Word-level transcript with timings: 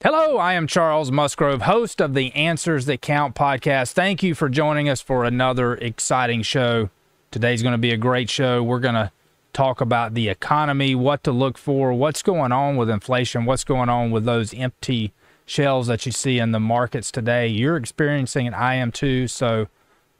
Hello, 0.00 0.36
I 0.36 0.52
am 0.52 0.68
Charles 0.68 1.10
Musgrove, 1.10 1.62
host 1.62 2.00
of 2.00 2.14
the 2.14 2.32
Answers 2.36 2.86
That 2.86 3.02
Count 3.02 3.34
podcast. 3.34 3.94
Thank 3.94 4.22
you 4.22 4.32
for 4.36 4.48
joining 4.48 4.88
us 4.88 5.00
for 5.00 5.24
another 5.24 5.74
exciting 5.74 6.42
show. 6.42 6.90
Today's 7.32 7.62
going 7.62 7.72
to 7.72 7.78
be 7.78 7.90
a 7.90 7.96
great 7.96 8.30
show. 8.30 8.62
We're 8.62 8.78
going 8.78 8.94
to 8.94 9.10
talk 9.52 9.80
about 9.80 10.14
the 10.14 10.28
economy, 10.28 10.94
what 10.94 11.24
to 11.24 11.32
look 11.32 11.58
for, 11.58 11.92
what's 11.92 12.22
going 12.22 12.52
on 12.52 12.76
with 12.76 12.88
inflation, 12.88 13.44
what's 13.44 13.64
going 13.64 13.88
on 13.88 14.12
with 14.12 14.24
those 14.24 14.54
empty 14.54 15.12
shelves 15.44 15.88
that 15.88 16.06
you 16.06 16.12
see 16.12 16.38
in 16.38 16.52
the 16.52 16.60
markets 16.60 17.10
today. 17.10 17.48
You're 17.48 17.76
experiencing 17.76 18.46
it, 18.46 18.54
I 18.54 18.74
am 18.74 18.92
too. 18.92 19.26
So 19.26 19.66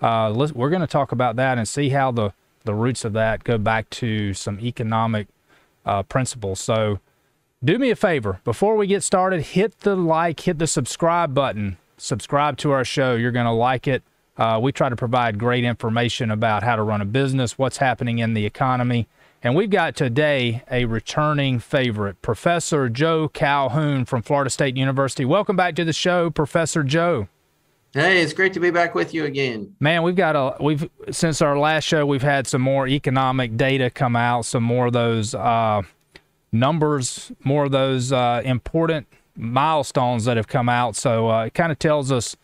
uh, 0.01 0.49
we're 0.57 0.71
going 0.71 0.81
to 0.81 0.89
talk 0.89 1.13
about 1.13 1.37
that 1.37 1.57
and 1.57 1.69
see 1.69 1.91
how 1.91 2.11
the, 2.11 2.33
the 2.65 2.75
roots 2.75 3.05
of 3.05 3.13
that 3.13 3.45
go 3.45 3.59
back 3.59 3.89
to 3.91 4.35
some 4.35 4.59
economic 4.59 5.29
uh, 5.87 6.03
principles. 6.03 6.59
So, 6.59 6.99
do 7.65 7.79
me 7.79 7.91
a 7.91 7.97
favor 7.97 8.41
before 8.45 8.77
we 8.77 8.87
get 8.87 9.03
started 9.03 9.41
hit 9.41 9.81
the 9.81 9.97
like 9.97 10.41
hit 10.41 10.59
the 10.59 10.67
subscribe 10.67 11.35
button. 11.35 11.77
Subscribe 11.97 12.57
to 12.59 12.71
our 12.71 12.85
show. 12.85 13.15
You're 13.15 13.33
going 13.33 13.47
to 13.47 13.53
like 13.53 13.89
it. 13.89 14.03
Uh, 14.37 14.61
we 14.63 14.71
try 14.71 14.89
to 14.89 14.95
provide 14.95 15.39
great 15.39 15.65
information 15.65 16.31
about 16.31 16.63
how 16.63 16.77
to 16.77 16.83
run 16.83 17.01
a 17.01 17.05
business 17.05 17.59
what's 17.59 17.79
happening 17.79 18.21
in 18.21 18.35
the 18.35 18.47
economy. 18.47 19.09
And 19.43 19.57
we've 19.57 19.71
got 19.71 19.97
today 19.97 20.63
a 20.71 20.85
returning 20.85 21.59
favorite 21.59 22.23
professor 22.23 22.89
joe 22.89 23.29
calhoun 23.29 24.05
from 24.05 24.23
florida 24.23 24.51
state 24.51 24.77
university. 24.77 25.25
Welcome 25.25 25.57
back 25.57 25.75
to 25.77 25.85
the 25.85 25.93
show 25.93 26.31
professor 26.31 26.85
joe. 26.85 27.29
Hey, 27.95 28.21
it's 28.23 28.33
great 28.33 28.53
to 28.53 28.61
be 28.61 28.71
back 28.71 28.95
with 28.95 29.15
you 29.15 29.25
again. 29.25 29.75
Man, 29.81 30.03
we've 30.03 30.17
got 30.17 30.37
a 30.37 30.63
we've 30.63 30.89
since 31.11 31.41
our 31.41 31.59
last 31.59 31.85
show 31.85 32.05
we've 32.07 32.23
had 32.23 32.47
some 32.47 32.63
more 32.63 32.87
economic 32.87 33.57
data 33.57 33.91
come 33.91 34.15
out, 34.15 34.45
some 34.45 34.63
more 34.63 34.87
of 34.87 34.93
those 34.93 35.35
uh, 35.35 35.83
numbers, 36.53 37.33
more 37.45 37.65
of 37.65 37.73
those 37.73 38.13
uh, 38.13 38.43
important 38.45 39.07
milestones 39.37 40.25
that 40.25 40.37
have 40.37 40.49
come 40.49 40.69
out. 40.69 40.97
So 40.97 41.31
uh, 41.31 41.45
it 41.45 41.55
kind 41.55 41.71
of 41.71 41.79
tells 41.79 42.11
us 42.11 42.37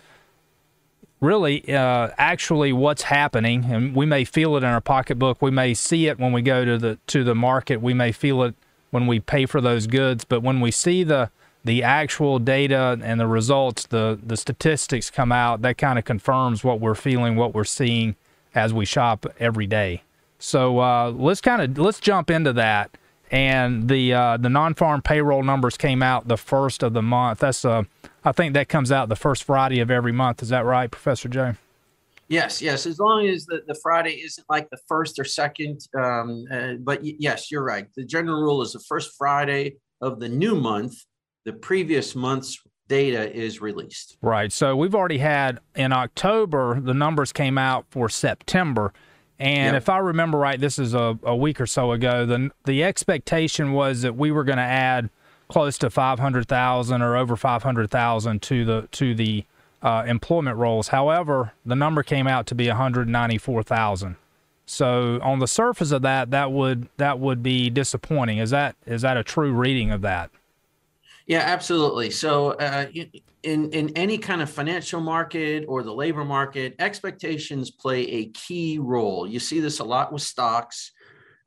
really 1.20 1.74
uh, 1.74 2.10
actually 2.18 2.72
what's 2.72 3.02
happening, 3.02 3.64
and 3.64 3.94
we 3.94 4.06
may 4.06 4.24
feel 4.24 4.56
it 4.56 4.58
in 4.58 4.64
our 4.68 4.80
pocketbook. 4.80 5.40
We 5.42 5.50
may 5.50 5.74
see 5.74 6.06
it 6.06 6.18
when 6.18 6.32
we 6.32 6.42
go 6.42 6.64
to 6.64 6.78
the 6.78 6.98
to 7.08 7.24
the 7.24 7.34
market. 7.34 7.80
We 7.80 7.94
may 7.94 8.12
feel 8.12 8.42
it 8.42 8.54
when 8.90 9.06
we 9.06 9.20
pay 9.20 9.46
for 9.46 9.60
those 9.60 9.86
goods. 9.86 10.24
But 10.24 10.42
when 10.42 10.60
we 10.60 10.70
see 10.70 11.02
the 11.02 11.30
the 11.64 11.82
actual 11.82 12.38
data 12.38 12.98
and 13.02 13.18
the 13.18 13.26
results, 13.26 13.86
the 13.86 14.18
the 14.22 14.36
statistics 14.36 15.10
come 15.10 15.32
out, 15.32 15.62
that 15.62 15.78
kind 15.78 15.98
of 15.98 16.04
confirms 16.04 16.62
what 16.62 16.80
we're 16.80 16.94
feeling, 16.94 17.36
what 17.36 17.54
we're 17.54 17.64
seeing 17.64 18.16
as 18.54 18.72
we 18.72 18.84
shop 18.84 19.26
every 19.40 19.66
day. 19.66 20.02
So 20.38 20.78
uh, 20.78 21.10
let's 21.10 21.40
kind 21.40 21.62
of 21.62 21.78
let's 21.78 22.00
jump 22.00 22.30
into 22.30 22.52
that 22.52 22.96
and 23.30 23.88
the 23.88 24.12
uh, 24.12 24.36
the 24.36 24.48
non-farm 24.48 25.02
payroll 25.02 25.42
numbers 25.42 25.76
came 25.76 26.02
out 26.02 26.28
the 26.28 26.36
first 26.36 26.82
of 26.82 26.92
the 26.92 27.02
month. 27.02 27.40
That's 27.40 27.64
uh, 27.64 27.84
I 28.24 28.32
think 28.32 28.54
that 28.54 28.68
comes 28.68 28.92
out 28.92 29.08
the 29.08 29.16
first 29.16 29.44
Friday 29.44 29.80
of 29.80 29.90
every 29.90 30.12
month. 30.12 30.42
Is 30.42 30.50
that 30.50 30.64
right, 30.64 30.90
Professor 30.90 31.28
Joe? 31.28 31.54
Yes, 32.28 32.62
yes. 32.62 32.86
As 32.86 32.98
long 32.98 33.26
as 33.26 33.44
the, 33.44 33.62
the 33.66 33.78
Friday 33.82 34.22
isn't 34.24 34.46
like 34.48 34.70
the 34.70 34.78
first 34.88 35.18
or 35.18 35.24
second, 35.24 35.80
um, 35.98 36.44
uh, 36.50 36.74
but 36.80 37.02
y- 37.02 37.16
yes, 37.18 37.50
you're 37.50 37.64
right. 37.64 37.86
The 37.96 38.04
general 38.04 38.40
rule 38.40 38.62
is 38.62 38.72
the 38.72 38.80
first 38.88 39.12
Friday 39.18 39.76
of 40.00 40.20
the 40.20 40.28
new 40.28 40.54
month. 40.54 40.94
The 41.44 41.52
previous 41.52 42.14
month's 42.14 42.58
data 42.88 43.34
is 43.34 43.60
released. 43.60 44.16
Right. 44.22 44.52
So 44.52 44.74
we've 44.74 44.94
already 44.94 45.18
had 45.18 45.60
in 45.74 45.92
October 45.92 46.80
the 46.80 46.94
numbers 46.94 47.32
came 47.32 47.58
out 47.58 47.86
for 47.90 48.08
September 48.08 48.92
and 49.38 49.74
yep. 49.74 49.82
if 49.82 49.88
I 49.88 49.98
remember 49.98 50.38
right, 50.38 50.60
this 50.60 50.78
is 50.78 50.94
a, 50.94 51.18
a 51.22 51.34
week 51.34 51.60
or 51.60 51.66
so 51.66 51.92
ago. 51.92 52.24
The 52.24 52.50
the 52.64 52.84
expectation 52.84 53.72
was 53.72 54.02
that 54.02 54.16
we 54.16 54.30
were 54.30 54.44
going 54.44 54.58
to 54.58 54.62
add 54.62 55.10
close 55.48 55.76
to 55.78 55.90
five 55.90 56.18
hundred 56.18 56.48
thousand 56.48 57.02
or 57.02 57.16
over 57.16 57.36
five 57.36 57.62
hundred 57.62 57.90
thousand 57.90 58.42
to 58.42 58.64
the 58.64 58.88
to 58.92 59.14
the 59.14 59.44
uh, 59.82 60.04
employment 60.06 60.56
rolls. 60.56 60.88
However, 60.88 61.52
the 61.66 61.76
number 61.76 62.02
came 62.02 62.26
out 62.26 62.46
to 62.46 62.54
be 62.54 62.68
one 62.68 62.76
hundred 62.76 63.08
ninety 63.08 63.38
four 63.38 63.62
thousand. 63.62 64.16
So 64.66 65.18
on 65.22 65.40
the 65.40 65.48
surface 65.48 65.90
of 65.90 66.02
that, 66.02 66.30
that 66.30 66.50
would 66.50 66.88
that 66.96 67.18
would 67.18 67.42
be 67.42 67.70
disappointing. 67.70 68.38
Is 68.38 68.50
that 68.50 68.76
is 68.86 69.02
that 69.02 69.16
a 69.16 69.22
true 69.22 69.52
reading 69.52 69.90
of 69.90 70.00
that? 70.02 70.30
Yeah, 71.26 71.40
absolutely. 71.40 72.10
So, 72.10 72.50
uh, 72.52 72.86
in 73.42 73.70
in 73.72 73.90
any 73.96 74.18
kind 74.18 74.42
of 74.42 74.50
financial 74.50 75.00
market 75.00 75.64
or 75.68 75.82
the 75.82 75.92
labor 75.94 76.24
market, 76.24 76.74
expectations 76.78 77.70
play 77.70 78.02
a 78.10 78.26
key 78.30 78.78
role. 78.78 79.26
You 79.26 79.38
see 79.40 79.60
this 79.60 79.78
a 79.78 79.84
lot 79.84 80.12
with 80.12 80.22
stocks. 80.22 80.92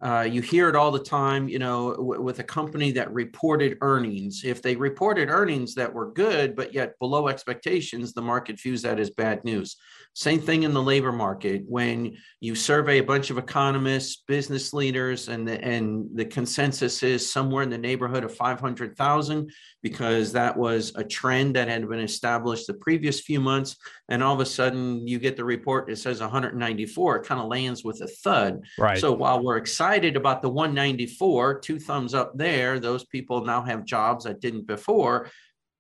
Uh, 0.02 0.28
you 0.30 0.42
hear 0.42 0.70
it 0.70 0.76
all 0.76 0.92
the 0.92 1.00
time, 1.04 1.50
you 1.50 1.60
know, 1.60 1.94
w- 1.96 2.22
with 2.22 2.40
a 2.40 2.44
company 2.44 2.92
that 2.92 3.12
reported 3.14 3.78
earnings. 3.82 4.44
If 4.46 4.62
they 4.62 4.76
reported 4.76 5.30
earnings 5.30 5.74
that 5.76 5.92
were 5.94 6.12
good, 6.12 6.56
but 6.56 6.74
yet 6.74 6.98
below 7.00 7.28
expectations, 7.28 8.14
the 8.14 8.22
market 8.22 8.60
views 8.62 8.84
that 8.84 9.00
as 9.00 9.10
bad 9.10 9.44
news. 9.44 9.76
Same 10.18 10.42
thing 10.42 10.64
in 10.64 10.74
the 10.74 10.82
labor 10.82 11.12
market. 11.12 11.62
When 11.68 12.18
you 12.40 12.56
survey 12.56 12.98
a 12.98 13.04
bunch 13.04 13.30
of 13.30 13.38
economists, 13.38 14.24
business 14.28 14.74
leaders, 14.74 15.28
and 15.28 15.48
the, 15.48 15.64
and 15.64 16.10
the 16.16 16.26
consensus 16.26 17.04
is 17.04 17.32
somewhere 17.32 17.62
in 17.62 17.70
the 17.70 17.78
neighborhood 17.78 18.24
of 18.24 18.34
500,000 18.34 19.52
because 19.84 20.32
that 20.32 20.58
was 20.58 20.92
a 20.96 21.04
trend 21.04 21.56
that 21.56 21.68
had 21.68 21.88
been 21.88 22.00
established 22.00 22.66
the 22.66 22.74
previous 22.74 23.22
few 23.22 23.40
months. 23.40 23.78
And 24.10 24.24
all 24.24 24.34
of 24.34 24.40
a 24.40 24.46
sudden 24.48 25.08
you 25.08 25.20
get 25.20 25.38
the 25.38 25.46
report, 25.46 25.88
it 25.92 25.98
says 25.98 26.20
194. 26.20 27.18
It 27.18 27.28
kind 27.28 27.40
of 27.40 27.46
lands 27.46 27.84
with 27.84 28.02
a 28.02 28.08
thud. 28.08 28.62
Right. 28.80 28.98
So 28.98 29.12
while 29.12 29.44
we're 29.44 29.58
excited 29.58 30.16
about 30.16 30.42
the 30.42 30.50
194, 30.50 31.60
two 31.60 31.80
thumbs 31.80 32.16
up 32.16 32.36
there, 32.36 32.80
those 32.80 33.06
people 33.06 33.46
now 33.46 33.62
have 33.62 33.86
jobs 33.86 34.24
that 34.24 34.42
didn't 34.42 34.66
before 34.66 35.30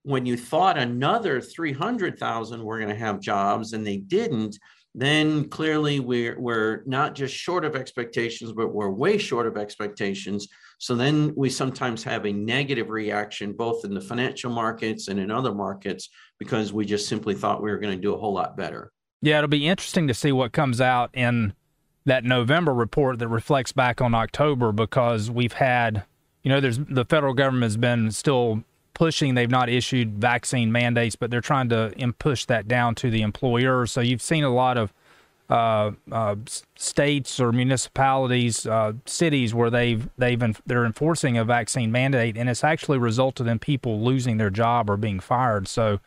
when 0.07 0.25
you 0.25 0.37
thought 0.37 0.77
another 0.77 1.41
300,000 1.41 2.63
were 2.63 2.77
going 2.77 2.89
to 2.89 2.95
have 2.95 3.19
jobs 3.19 3.73
and 3.73 3.85
they 3.85 3.97
didn't, 3.97 4.57
then 4.95 5.49
clearly 5.49 5.99
we're, 5.99 6.39
we're 6.39 6.81
not 6.85 7.13
just 7.13 7.35
short 7.35 7.65
of 7.65 7.75
expectations, 7.75 8.53
but 8.53 8.73
we're 8.73 8.89
way 8.89 9.17
short 9.17 9.45
of 9.45 9.57
expectations. 9.57 10.47
So 10.77 10.95
then 10.95 11.33
we 11.35 11.49
sometimes 11.49 12.05
have 12.05 12.25
a 12.25 12.31
negative 12.31 12.89
reaction, 12.89 13.51
both 13.51 13.83
in 13.83 13.93
the 13.93 13.99
financial 13.99 14.49
markets 14.49 15.09
and 15.09 15.19
in 15.19 15.29
other 15.29 15.53
markets, 15.53 16.07
because 16.39 16.71
we 16.71 16.85
just 16.85 17.09
simply 17.09 17.35
thought 17.35 17.61
we 17.61 17.69
were 17.69 17.77
going 17.77 17.95
to 17.95 18.01
do 18.01 18.13
a 18.13 18.17
whole 18.17 18.33
lot 18.33 18.55
better. 18.55 18.93
Yeah, 19.21 19.39
it'll 19.39 19.49
be 19.49 19.67
interesting 19.67 20.07
to 20.07 20.13
see 20.13 20.31
what 20.31 20.53
comes 20.53 20.79
out 20.79 21.09
in 21.13 21.53
that 22.05 22.23
November 22.23 22.73
report 22.73 23.19
that 23.19 23.27
reflects 23.27 23.73
back 23.73 23.99
on 23.99 24.15
October 24.15 24.71
because 24.71 25.29
we've 25.29 25.53
had, 25.53 26.05
you 26.43 26.49
know, 26.49 26.61
there's 26.61 26.79
the 26.79 27.03
federal 27.03 27.33
government 27.33 27.65
has 27.65 27.75
been 27.75 28.09
still 28.11 28.63
pushing. 28.97 29.35
They've 29.35 29.49
not 29.49 29.69
issued 29.69 30.17
vaccine 30.17 30.71
mandates, 30.71 31.15
but 31.15 31.29
they're 31.29 31.39
trying 31.39 31.69
to 31.69 31.93
push 32.17 32.45
that 32.45 32.67
down 32.67 32.95
to 32.95 33.11
the 33.11 33.21
employers. 33.21 33.91
So 33.91 34.01
you've 34.01 34.23
seen 34.23 34.43
a 34.43 34.49
lot 34.49 34.77
of 34.77 34.91
uh, 35.49 35.91
uh, 36.11 36.35
states 36.75 37.39
or 37.39 37.51
municipalities, 37.51 38.65
uh, 38.65 38.93
cities 39.05 39.53
where 39.53 39.69
they've 39.69 40.09
they've 40.17 40.61
they're 40.65 40.85
enforcing 40.85 41.37
a 41.37 41.45
vaccine 41.45 41.91
mandate, 41.91 42.35
and 42.35 42.49
it's 42.49 42.63
actually 42.63 42.97
resulted 42.97 43.47
in 43.47 43.59
people 43.59 44.01
losing 44.01 44.37
their 44.37 44.49
job 44.49 44.89
or 44.89 44.97
being 44.97 45.19
fired. 45.19 45.67
So 45.67 45.99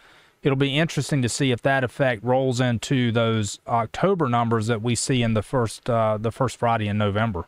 it'll 0.43 0.57
be 0.57 0.77
interesting 0.77 1.23
to 1.23 1.29
see 1.29 1.53
if 1.53 1.63
that 1.63 1.85
effect 1.85 2.25
rolls 2.25 2.61
into 2.61 3.13
those 3.13 3.61
October 3.67 4.29
numbers 4.29 4.67
that 4.67 4.83
we 4.83 4.95
see 4.95 5.23
in 5.23 5.35
the 5.35 5.43
first 5.43 5.89
uh, 5.89 6.19
the 6.21 6.33
first 6.33 6.57
Friday 6.57 6.89
in 6.89 6.99
November. 6.99 7.47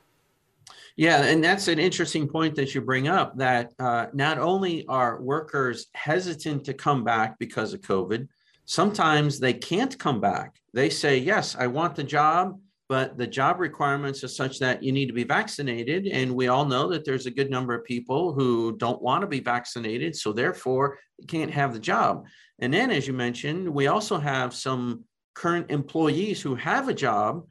Yeah, 0.97 1.25
and 1.25 1.43
that's 1.43 1.69
an 1.69 1.79
interesting 1.79 2.29
point 2.29 2.55
that 2.57 2.75
you 2.75 2.81
bring 2.83 3.09
up 3.09 3.37
that 3.39 3.73
uh, 3.79 4.07
not 4.13 4.39
only 4.39 4.87
are 4.87 5.23
workers 5.23 5.87
hesitant 5.95 6.65
to 6.65 6.75
come 6.75 7.03
back 7.03 7.39
because 7.39 7.73
of 7.73 7.81
COVID, 7.81 8.29
sometimes 8.67 9.41
they 9.41 9.55
can't 9.55 9.99
come 9.99 10.21
back. 10.21 10.57
They 10.75 10.91
say, 10.91 11.19
Yes, 11.19 11.57
I 11.59 11.67
want 11.67 11.97
the 11.97 12.05
job, 12.05 12.61
but 12.89 13.17
the 13.17 13.27
job 13.27 13.59
requirements 13.59 14.23
are 14.23 14.29
such 14.29 14.59
that 14.59 14.83
you 14.83 14.93
need 14.93 15.07
to 15.07 15.15
be 15.15 15.25
vaccinated. 15.25 16.07
And 16.07 16.35
we 16.35 16.49
all 16.49 16.67
know 16.67 16.89
that 16.89 17.07
there's 17.07 17.27
a 17.27 17.31
good 17.31 17.51
number 17.51 17.75
of 17.75 17.85
people 17.85 18.35
who 18.35 18.77
don't 18.77 19.01
want 19.01 19.23
to 19.23 19.27
be 19.27 19.41
vaccinated. 19.41 20.15
So 20.15 20.33
therefore, 20.33 20.99
can't 21.27 21.51
have 21.51 21.73
the 21.73 21.79
job. 21.79 22.27
And 22.59 22.73
then, 22.73 22.91
as 22.91 23.07
you 23.07 23.13
mentioned, 23.13 23.69
we 23.69 23.87
also 23.87 24.19
have 24.19 24.55
some 24.55 25.05
current 25.35 25.71
employees 25.71 26.43
who 26.43 26.55
have 26.55 26.89
a 26.89 26.95
job 26.95 27.47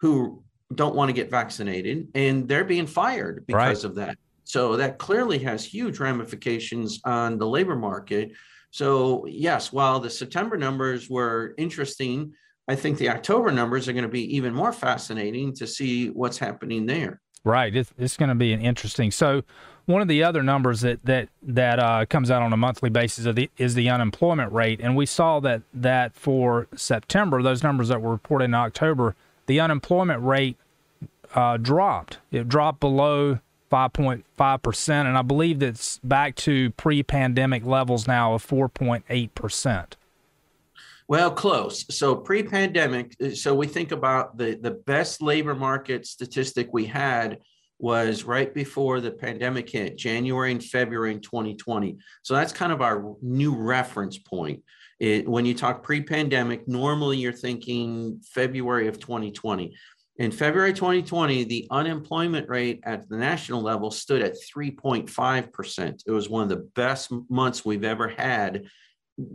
who 0.00 0.42
don't 0.74 0.94
want 0.94 1.08
to 1.08 1.12
get 1.12 1.30
vaccinated 1.30 2.08
and 2.14 2.48
they're 2.48 2.64
being 2.64 2.86
fired 2.86 3.44
because 3.46 3.84
right. 3.84 3.84
of 3.84 3.94
that. 3.96 4.18
So 4.44 4.76
that 4.76 4.98
clearly 4.98 5.38
has 5.40 5.64
huge 5.64 5.98
ramifications 5.98 7.00
on 7.04 7.38
the 7.38 7.46
labor 7.46 7.76
market. 7.76 8.32
So, 8.70 9.26
yes, 9.26 9.72
while 9.72 10.00
the 10.00 10.10
September 10.10 10.56
numbers 10.56 11.08
were 11.08 11.54
interesting, 11.58 12.32
I 12.68 12.74
think 12.74 12.98
the 12.98 13.10
October 13.10 13.52
numbers 13.52 13.88
are 13.88 13.92
going 13.92 14.04
to 14.04 14.08
be 14.08 14.36
even 14.36 14.54
more 14.54 14.72
fascinating 14.72 15.54
to 15.54 15.66
see 15.66 16.08
what's 16.08 16.38
happening 16.38 16.86
there. 16.86 17.20
Right, 17.44 17.74
it's, 17.74 17.92
it's 17.98 18.16
going 18.16 18.28
to 18.28 18.34
be 18.34 18.52
an 18.52 18.60
interesting. 18.60 19.10
So, 19.10 19.42
one 19.86 20.00
of 20.00 20.06
the 20.06 20.22
other 20.22 20.42
numbers 20.42 20.80
that 20.82 21.04
that 21.04 21.28
that 21.42 21.78
uh, 21.80 22.06
comes 22.06 22.30
out 22.30 22.40
on 22.40 22.52
a 22.52 22.56
monthly 22.56 22.88
basis 22.88 23.24
the, 23.34 23.50
is 23.58 23.74
the 23.74 23.88
unemployment 23.88 24.52
rate, 24.52 24.80
and 24.80 24.94
we 24.94 25.06
saw 25.06 25.40
that 25.40 25.62
that 25.74 26.14
for 26.14 26.68
September, 26.76 27.42
those 27.42 27.62
numbers 27.62 27.88
that 27.88 28.00
were 28.00 28.12
reported 28.12 28.44
in 28.44 28.54
October, 28.54 29.16
the 29.46 29.60
unemployment 29.60 30.22
rate 30.22 30.56
uh, 31.34 31.56
dropped. 31.56 32.18
It 32.30 32.48
dropped 32.48 32.80
below 32.80 33.38
5.5%. 33.70 34.90
And 34.90 35.16
I 35.16 35.22
believe 35.22 35.58
that's 35.60 35.98
back 36.04 36.36
to 36.36 36.70
pre 36.72 37.02
pandemic 37.02 37.64
levels 37.64 38.06
now 38.06 38.34
of 38.34 38.46
4.8%. 38.46 39.94
Well, 41.08 41.30
close. 41.30 41.84
So 41.94 42.14
pre-pandemic, 42.14 43.16
uh, 43.22 43.30
so 43.30 43.54
we 43.54 43.66
think 43.66 43.92
about 43.92 44.38
the 44.38 44.54
the 44.54 44.70
best 44.70 45.20
labor 45.20 45.54
market 45.54 46.06
statistic 46.06 46.70
we 46.72 46.86
had 46.86 47.38
was 47.78 48.24
right 48.24 48.54
before 48.54 49.00
the 49.00 49.10
pandemic 49.10 49.68
hit, 49.68 49.98
January 49.98 50.52
and 50.52 50.64
February 50.64 51.12
in 51.12 51.20
2020. 51.20 51.98
So 52.22 52.32
that's 52.32 52.52
kind 52.52 52.72
of 52.72 52.80
our 52.80 53.14
new 53.20 53.54
reference 53.54 54.16
point. 54.16 54.62
It, 55.02 55.28
when 55.28 55.44
you 55.44 55.52
talk 55.52 55.82
pre-pandemic, 55.82 56.68
normally 56.68 57.18
you're 57.18 57.32
thinking 57.32 58.20
February 58.22 58.86
of 58.86 59.00
2020. 59.00 59.74
In 60.18 60.30
February 60.30 60.72
2020, 60.72 61.42
the 61.42 61.66
unemployment 61.72 62.48
rate 62.48 62.78
at 62.84 63.08
the 63.08 63.16
national 63.16 63.62
level 63.62 63.90
stood 63.90 64.22
at 64.22 64.36
3.5%. 64.54 66.02
It 66.06 66.10
was 66.12 66.28
one 66.28 66.44
of 66.44 66.50
the 66.50 66.68
best 66.76 67.10
months 67.28 67.64
we've 67.64 67.82
ever 67.82 68.06
had, 68.06 68.66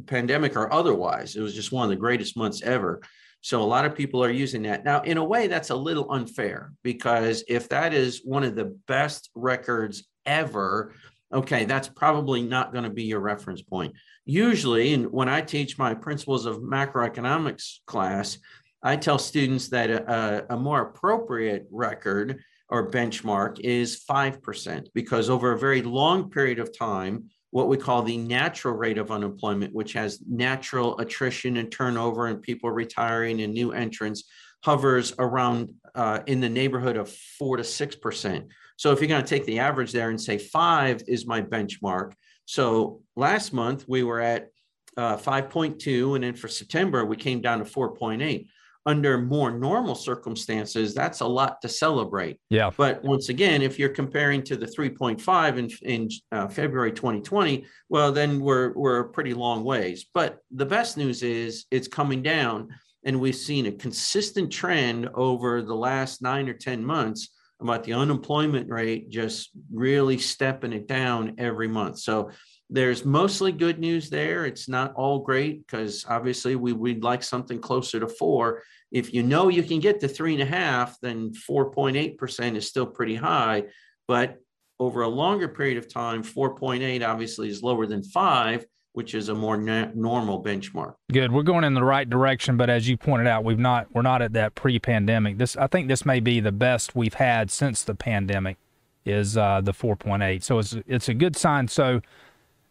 pandemic 0.06 0.56
or 0.56 0.72
otherwise. 0.72 1.36
It 1.36 1.42
was 1.42 1.54
just 1.54 1.74
one 1.74 1.84
of 1.84 1.90
the 1.90 1.98
greatest 1.98 2.38
months 2.38 2.62
ever. 2.62 3.02
So 3.42 3.62
a 3.62 3.66
lot 3.66 3.84
of 3.84 3.94
people 3.94 4.24
are 4.24 4.32
using 4.32 4.62
that. 4.62 4.86
Now, 4.86 5.02
in 5.02 5.18
a 5.18 5.26
way, 5.26 5.48
that's 5.48 5.70
a 5.70 5.76
little 5.76 6.10
unfair 6.14 6.72
because 6.82 7.44
if 7.50 7.68
that 7.70 7.94
is 7.94 8.22
one 8.24 8.46
of 8.46 8.56
the 8.56 8.80
best 8.88 9.32
records 9.36 10.08
ever, 10.26 10.94
okay, 11.34 11.66
that's 11.66 11.90
probably 11.90 12.42
not 12.42 12.72
going 12.72 12.86
to 12.86 12.90
be 12.90 13.04
your 13.04 13.20
reference 13.20 13.62
point. 13.62 13.94
Usually, 14.28 14.94
and 14.94 15.10
when 15.10 15.30
I 15.30 15.40
teach 15.40 15.78
my 15.78 15.94
principles 15.94 16.46
of 16.46 16.58
macroeconomics 16.58 17.78
class, 17.86 18.38
I 18.84 18.98
tell 18.98 19.18
students 19.18 19.70
that 19.70 19.90
a, 19.90 20.54
a 20.54 20.58
more 20.58 20.82
appropriate 20.82 21.66
record 21.72 22.44
or 22.68 22.92
benchmark 22.92 23.62
is 23.62 24.04
5%, 24.04 24.88
because 24.94 25.30
over 25.30 25.54
a 25.54 25.58
very 25.58 25.82
long 25.82 26.30
period 26.30 26.60
of 26.60 26.78
time, 26.78 27.30
what 27.52 27.70
we 27.70 27.78
call 27.78 28.02
the 28.02 28.18
natural 28.18 28.74
rate 28.74 28.98
of 28.98 29.12
unemployment, 29.12 29.74
which 29.74 29.94
has 29.94 30.22
natural 30.28 31.00
attrition 31.00 31.56
and 31.56 31.72
turnover 31.72 32.28
and 32.28 32.42
people 32.42 32.70
retiring 32.70 33.42
and 33.42 33.54
new 33.54 33.72
entrants, 33.72 34.26
hovers 34.62 35.14
around 35.20 35.74
uh, 35.96 36.20
in 36.28 36.42
the 36.42 36.50
neighborhood 36.50 36.98
of 36.98 37.10
four 37.10 37.56
to 37.56 37.64
six 37.64 37.96
percent. 37.96 38.48
So 38.76 38.92
if 38.92 39.00
you're 39.00 39.08
going 39.08 39.24
to 39.24 39.28
take 39.28 39.46
the 39.46 39.60
average 39.60 39.94
there 39.94 40.10
and 40.10 40.20
say 40.20 40.38
five 40.38 41.02
is 41.08 41.26
my 41.26 41.42
benchmark. 41.42 42.12
So 42.48 43.02
last 43.16 43.54
month 43.54 43.86
we 43.88 44.04
were 44.04 44.22
at 44.22 44.48
uh, 44.96 45.18
5.2, 45.18 46.16
and 46.16 46.24
then 46.24 46.34
for 46.34 46.48
September 46.48 47.06
we 47.06 47.16
came 47.16 47.42
down 47.42 47.60
to 47.60 47.66
4.8 47.66 48.48
under 48.88 49.18
more 49.18 49.52
normal 49.52 49.96
circumstances, 49.96 50.94
that's 50.94 51.20
a 51.20 51.28
lot 51.28 51.62
to 51.62 51.68
celebrate. 51.68 52.40
Yeah. 52.50 52.72
But 52.76 53.04
once 53.04 53.28
again, 53.28 53.62
if 53.62 53.78
you're 53.78 53.90
comparing 53.90 54.42
to 54.44 54.56
the 54.56 54.66
3.5 54.66 55.58
in, 55.58 55.70
in 55.82 56.10
uh, 56.32 56.48
February 56.48 56.94
2020, 56.94 57.66
well, 57.90 58.14
then 58.14 58.40
we're, 58.40 58.72
we're 58.76 59.00
a 59.00 59.10
pretty 59.10 59.34
long 59.34 59.66
ways. 59.66 60.06
But 60.14 60.38
the 60.52 60.66
best 60.66 60.96
news 60.96 61.22
is 61.22 61.66
it's 61.70 61.90
coming 61.90 62.24
down. 62.24 62.70
And 63.04 63.20
we've 63.20 63.36
seen 63.36 63.66
a 63.66 63.72
consistent 63.74 64.52
trend 64.52 65.10
over 65.14 65.62
the 65.62 65.76
last 65.76 66.22
nine 66.22 66.48
or 66.48 66.54
10 66.54 66.84
months 66.84 67.30
about 67.60 67.84
the 67.84 67.94
unemployment 67.94 68.70
rate 68.70 69.10
just 69.10 69.50
really 69.74 70.18
stepping 70.18 70.74
it 70.74 70.88
down 70.88 71.36
every 71.38 71.68
month. 71.68 72.00
So 72.00 72.32
there's 72.70 73.06
mostly 73.06 73.52
good 73.52 73.80
news 73.80 74.10
there. 74.10 74.46
It's 74.46 74.68
not 74.68 74.94
all 74.96 75.20
great 75.20 75.66
because 75.66 76.06
obviously 76.08 76.56
we, 76.56 76.74
we'd 76.74 77.04
like 77.04 77.24
something 77.24 77.60
closer 77.60 78.00
to 78.00 78.08
four. 78.08 78.64
If 78.92 79.14
you 79.14 79.24
know 79.24 79.48
you 79.48 79.64
can 79.64 79.80
get 79.80 80.00
to 80.02 80.08
three 80.08 80.34
and 80.34 80.44
a 80.44 80.46
half, 80.46 81.00
then 81.02 81.32
4.8% 81.50 82.56
is 82.56 82.68
still 82.68 82.86
pretty 82.86 83.16
high. 83.16 83.64
But 84.08 84.38
over 84.80 85.02
a 85.02 85.08
longer 85.08 85.48
period 85.48 85.78
of 85.78 85.92
time, 85.92 86.24
4.8 86.24 87.08
obviously 87.08 87.50
is 87.50 87.64
lower 87.64 87.88
than 87.88 88.04
five, 88.04 88.66
which 88.98 89.14
is 89.14 89.30
a 89.30 89.36
more 89.36 89.58
na- 89.58 89.92
normal 89.94 90.44
benchmark. 90.44 90.96
Good. 91.12 91.32
We're 91.32 91.44
going 91.44 91.64
in 91.64 91.76
the 91.76 91.84
right 91.84 92.10
direction, 92.10 92.58
but 92.58 92.68
as 92.68 92.90
you 92.90 92.98
pointed 92.98 93.28
out, 93.28 93.44
we've 93.44 93.60
not 93.60 93.86
we're 93.94 94.02
not 94.02 94.24
at 94.24 94.34
that 94.34 94.56
pre-pandemic. 94.56 95.38
This 95.38 95.56
I 95.56 95.68
think 95.68 95.88
this 95.88 96.04
may 96.04 96.20
be 96.20 96.40
the 96.40 96.52
best 96.52 96.96
we've 96.96 97.14
had 97.14 97.52
since 97.52 97.84
the 97.84 97.94
pandemic 97.94 98.58
is 99.06 99.38
uh, 99.38 99.62
the 99.62 99.72
4.8. 99.72 100.42
So 100.42 100.58
it's 100.58 100.76
it's 100.88 101.08
a 101.08 101.14
good 101.14 101.36
sign. 101.36 101.68
So 101.68 102.02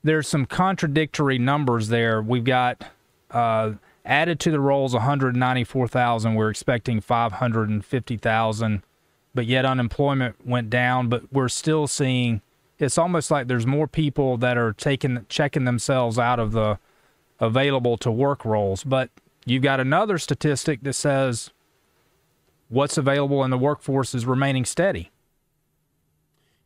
there's 0.02 0.26
some 0.26 0.46
contradictory 0.46 1.38
numbers 1.38 1.90
there. 1.90 2.20
We've 2.20 2.43
got 2.43 2.82
uh, 3.31 3.75
added 4.05 4.40
to 4.40 4.50
the 4.50 4.58
rolls 4.58 4.94
194,000. 4.94 6.34
We're 6.34 6.50
expecting 6.50 7.00
550,000, 7.00 8.82
but 9.32 9.46
yet 9.46 9.64
unemployment 9.64 10.44
went 10.44 10.70
down. 10.70 11.08
But 11.08 11.32
we're 11.32 11.49
still 11.49 11.87
seeing 11.87 12.43
it's 12.78 12.99
almost 12.99 13.31
like 13.31 13.49
there's 13.49 13.67
more 13.67 13.87
people 13.87 14.37
that 14.38 14.58
are 14.58 14.73
taking 14.73 15.25
checking 15.28 15.64
themselves 15.64 16.19
out 16.19 16.38
of 16.38 16.52
the 16.52 16.78
available 17.40 17.96
to 17.99 18.11
work 18.11 18.44
rolls. 18.44 18.84
But 18.84 19.11
you've 19.44 19.62
got 19.62 19.81
another 19.81 20.19
statistic 20.19 20.82
that 20.82 20.94
says 20.94 21.50
what's 22.69 22.99
available 22.99 23.44
in 23.44 23.50
the 23.50 23.58
workforce 23.58 24.14
is 24.14 24.26
remaining 24.26 24.64
steady. 24.64 25.11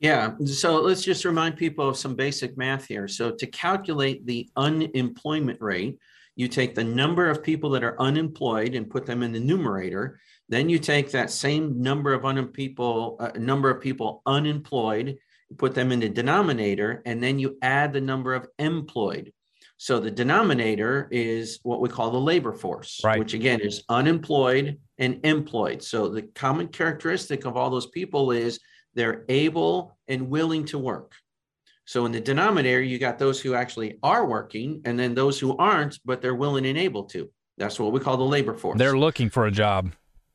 Yeah. 0.00 0.32
So 0.46 0.80
let's 0.80 1.04
just 1.04 1.26
remind 1.26 1.56
people 1.56 1.88
of 1.88 1.96
some 1.96 2.14
basic 2.14 2.56
math 2.56 2.86
here. 2.86 3.06
So 3.06 3.30
to 3.32 3.46
calculate 3.46 4.24
the 4.24 4.48
unemployment 4.56 5.60
rate, 5.60 5.98
you 6.36 6.48
take 6.48 6.74
the 6.74 6.84
number 6.84 7.28
of 7.28 7.42
people 7.42 7.68
that 7.70 7.84
are 7.84 8.00
unemployed 8.00 8.74
and 8.74 8.88
put 8.88 9.04
them 9.04 9.22
in 9.22 9.30
the 9.30 9.40
numerator. 9.40 10.18
Then 10.48 10.70
you 10.70 10.78
take 10.78 11.10
that 11.10 11.30
same 11.30 11.82
number 11.82 12.14
of 12.14 12.24
un- 12.24 12.48
people, 12.48 13.16
uh, 13.20 13.32
number 13.36 13.68
of 13.68 13.82
people 13.82 14.22
unemployed, 14.24 15.18
put 15.58 15.74
them 15.74 15.92
in 15.92 16.00
the 16.00 16.08
denominator, 16.08 17.02
and 17.06 17.22
then 17.22 17.38
you 17.38 17.58
add 17.62 17.92
the 17.92 18.00
number 18.00 18.34
of 18.34 18.48
employed. 18.58 19.32
So 19.76 19.98
the 19.98 20.10
denominator 20.10 21.08
is 21.10 21.58
what 21.62 21.80
we 21.80 21.88
call 21.88 22.10
the 22.10 22.20
labor 22.20 22.52
force, 22.52 23.00
right. 23.02 23.18
which 23.18 23.32
again 23.32 23.60
is 23.60 23.82
unemployed 23.88 24.78
and 24.98 25.20
employed. 25.24 25.82
So 25.82 26.10
the 26.10 26.22
common 26.22 26.68
characteristic 26.68 27.46
of 27.46 27.56
all 27.56 27.70
those 27.70 27.86
people 27.86 28.30
is 28.30 28.60
they're 28.94 29.24
able 29.30 29.96
and 30.06 30.28
willing 30.28 30.66
to 30.66 30.78
work. 30.78 31.14
So 31.86 32.04
in 32.04 32.12
the 32.12 32.20
denominator, 32.20 32.82
you 32.82 32.98
got 32.98 33.18
those 33.18 33.40
who 33.40 33.54
actually 33.54 33.98
are 34.02 34.26
working 34.26 34.82
and 34.84 34.98
then 34.98 35.14
those 35.14 35.40
who 35.40 35.56
aren't, 35.56 35.98
but 36.04 36.20
they're 36.20 36.34
willing 36.34 36.66
and 36.66 36.76
able 36.76 37.04
to. 37.04 37.30
That's 37.56 37.80
what 37.80 37.92
we 37.92 38.00
call 38.00 38.16
the 38.16 38.22
labor 38.22 38.54
force. 38.54 38.78
They're 38.78 38.98
looking 38.98 39.30
for 39.30 39.46
a 39.46 39.50
job. 39.50 39.92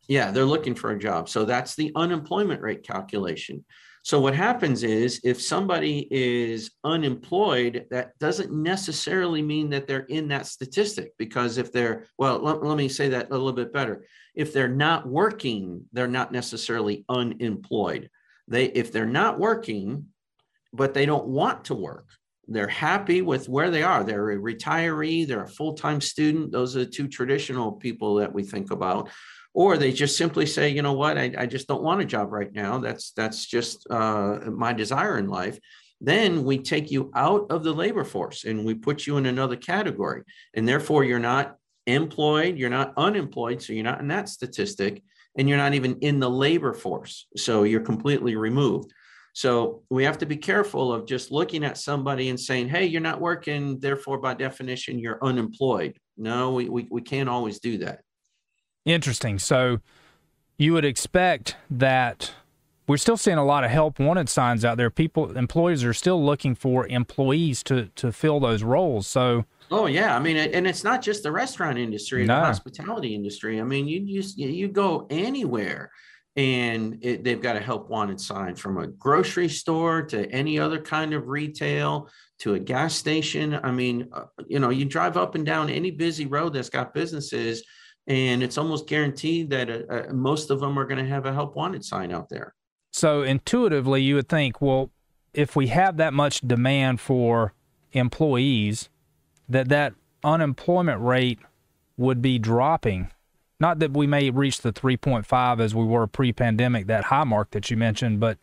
Yeah, 0.08 0.32
they're 0.32 0.46
looking 0.46 0.76
for 0.76 0.92
a 0.92 1.00
job. 1.00 1.30
So 1.30 1.46
that's 1.46 1.76
the 1.76 1.92
unemployment 1.96 2.62
rate 2.62 2.84
calculation. 2.84 3.64
So 4.06 4.20
what 4.20 4.36
happens 4.36 4.84
is 4.84 5.20
if 5.24 5.42
somebody 5.42 6.08
is 6.12 6.70
unemployed, 6.84 7.88
that 7.90 8.16
doesn't 8.20 8.54
necessarily 8.54 9.42
mean 9.42 9.72
that 9.72 9.88
they're 9.88 10.02
in 10.02 10.28
that 10.28 10.46
statistic 10.46 11.14
because 11.18 11.58
if 11.58 11.72
they're, 11.72 12.06
well, 12.20 12.38
let, 12.38 12.62
let 12.62 12.78
me 12.78 12.88
say 12.88 13.10
that 13.10 13.30
a 13.30 13.34
little 13.34 13.52
bit 13.52 13.74
better. 13.74 14.06
If 14.36 14.54
they're 14.54 14.68
not 14.68 15.08
working, 15.08 15.86
they're 15.92 16.08
not 16.08 16.32
necessarily 16.32 17.04
unemployed. 17.10 18.12
They 18.48 18.66
if 18.66 18.92
they're 18.92 19.08
not 19.08 19.40
working 19.40 20.06
but 20.72 20.94
they 20.94 21.06
don't 21.06 21.26
want 21.26 21.66
to 21.66 21.74
work 21.74 22.06
they're 22.48 22.68
happy 22.68 23.22
with 23.22 23.50
where 23.50 23.72
they 23.72 23.82
are. 23.82 24.04
They're 24.04 24.32
a 24.32 24.38
retiree 24.38 25.28
they're 25.28 25.44
a 25.44 25.48
full-time 25.48 26.02
student. 26.02 26.52
Those 26.52 26.76
are 26.76 26.80
the 26.80 26.86
two 26.86 27.08
traditional 27.08 27.72
people 27.72 28.16
that 28.16 28.34
we 28.34 28.44
think 28.44 28.72
about 28.72 29.10
or 29.56 29.78
they 29.78 29.92
just 29.92 30.18
simply 30.18 30.46
say 30.46 30.70
you 30.70 30.82
know 30.82 30.94
what 30.94 31.18
i, 31.18 31.34
I 31.38 31.46
just 31.46 31.68
don't 31.68 31.84
want 31.84 32.02
a 32.02 32.06
job 32.06 32.32
right 32.32 32.54
now 32.54 32.78
that's 32.80 33.12
that's 33.12 33.46
just 33.46 33.88
uh, 33.90 34.40
my 34.52 34.74
desire 34.74 35.18
in 35.18 35.28
life 35.28 35.60
then 36.02 36.44
we 36.44 36.58
take 36.60 36.92
you 36.92 37.10
out 37.16 37.48
of 37.50 37.64
the 37.64 37.74
labor 37.74 38.04
force 38.04 38.44
and 38.44 38.66
we 38.66 38.76
put 38.76 39.08
you 39.08 39.18
in 39.18 39.26
another 39.26 39.56
category 39.56 40.24
and 40.54 40.68
therefore 40.68 41.04
you're 41.04 41.20
not 41.20 41.56
employed 41.88 42.58
you're 42.58 42.70
not 42.70 42.94
unemployed 42.98 43.62
so 43.62 43.74
you're 43.74 43.84
not 43.84 44.02
in 44.02 44.10
that 44.10 44.30
statistic 44.30 45.02
and 45.38 45.50
you're 45.50 45.58
not 45.58 45.74
even 45.74 45.98
in 46.02 46.20
the 46.20 46.30
labor 46.30 46.74
force. 46.74 47.28
So 47.36 47.64
you're 47.64 47.82
completely 47.82 48.36
removed. 48.36 48.94
So 49.34 49.84
we 49.90 50.06
have 50.06 50.18
to 50.20 50.26
be 50.26 50.38
careful 50.38 50.94
of 50.94 51.06
just 51.06 51.30
looking 51.30 51.66
at 51.66 51.78
somebody 51.78 52.30
and 52.30 52.40
saying, 52.40 52.70
hey, 52.70 52.86
you're 52.86 53.02
not 53.02 53.20
working, 53.20 53.80
therefore, 53.80 54.18
by 54.20 54.34
definition, 54.34 54.98
you're 54.98 55.20
unemployed. 55.22 55.98
No, 56.16 56.54
we, 56.54 56.70
we, 56.70 56.88
we 56.90 57.02
can't 57.02 57.28
always 57.28 57.60
do 57.60 57.80
that. 57.80 58.00
Interesting. 58.86 59.40
So 59.40 59.80
you 60.58 60.74
would 60.74 60.86
expect 60.86 61.58
that 61.70 62.34
we're 62.88 62.98
still 62.98 63.18
seeing 63.18 63.38
a 63.38 63.46
lot 63.46 63.64
of 63.64 63.72
help 63.72 64.00
wanted 64.00 64.30
signs 64.30 64.64
out 64.64 64.78
there. 64.78 64.90
People, 64.90 65.36
employers 65.36 65.84
are 65.84 65.94
still 65.94 66.24
looking 66.24 66.56
for 66.56 66.88
employees 66.88 67.64
to, 67.64 67.88
to 67.96 68.12
fill 68.12 68.40
those 68.40 68.64
roles. 68.64 69.08
So 69.08 69.46
Oh 69.72 69.88
yeah, 69.88 70.16
I 70.16 70.20
mean, 70.20 70.38
and 70.38 70.68
it's 70.68 70.84
not 70.84 71.02
just 71.02 71.24
the 71.24 71.32
restaurant 71.32 71.78
industry, 71.78 72.26
no. 72.26 72.36
the 72.36 72.46
hospitality 72.46 73.16
industry. 73.16 73.60
I 73.60 73.64
mean, 73.64 73.88
you 73.88 74.06
just 74.16 74.38
you 74.38 74.68
go 74.68 75.08
anywhere, 75.10 75.92
and 76.36 77.04
it, 77.04 77.24
they've 77.24 77.42
got 77.42 77.56
a 77.56 77.60
help 77.60 77.90
wanted 77.90 78.22
sign 78.22 78.56
from 78.56 78.78
a 78.78 78.88
grocery 78.88 79.50
store 79.50 80.04
to 80.04 80.30
any 80.32 80.60
other 80.60 80.80
kind 80.80 81.14
of 81.14 81.28
retail 81.28 82.10
to 82.40 82.54
a 82.54 82.60
gas 82.60 82.94
station. 82.94 83.60
I 83.64 83.72
mean, 83.72 84.08
uh, 84.14 84.26
you 84.48 84.60
know, 84.60 84.70
you 84.70 84.86
drive 84.86 85.18
up 85.18 85.34
and 85.34 85.46
down 85.46 85.70
any 85.70 85.90
busy 85.90 86.28
road 86.28 86.54
that's 86.54 86.70
got 86.70 86.94
businesses, 86.94 87.64
and 88.08 88.44
it's 88.44 88.58
almost 88.58 88.88
guaranteed 88.88 89.50
that 89.50 89.70
uh, 89.70 89.84
uh 89.90 90.14
most 90.14 90.50
of 90.50 90.60
them 90.60 90.78
are 90.78 90.86
going 90.86 91.04
to 91.04 91.10
have 91.10 91.26
a 91.26 91.34
help 91.34 91.56
wanted 91.56 91.84
sign 91.84 92.12
out 92.12 92.30
there. 92.30 92.54
So 92.92 93.24
intuitively, 93.24 94.02
you 94.02 94.16
would 94.16 94.30
think, 94.30 94.62
well, 94.62 94.90
if 95.34 95.56
we 95.56 95.68
have 95.68 95.98
that 95.98 96.14
much 96.14 96.42
demand 96.42 97.02
for 97.02 97.54
employees, 97.92 98.90
that 99.50 99.70
that 99.70 99.94
unemployment 100.24 101.02
rate 101.02 101.40
would 101.98 102.22
be 102.22 102.40
dropping. 102.40 103.12
Not 103.60 103.80
that 103.80 103.92
we 103.92 104.08
may 104.08 104.30
reach 104.30 104.62
the 104.62 104.74
3.5 104.74 105.60
as 105.60 105.74
we 105.74 105.84
were 105.84 106.08
pre-pandemic, 106.08 106.88
that 106.88 107.06
high 107.06 107.24
mark 107.24 107.52
that 107.52 107.70
you 107.70 107.78
mentioned, 107.78 108.20
but 108.20 108.38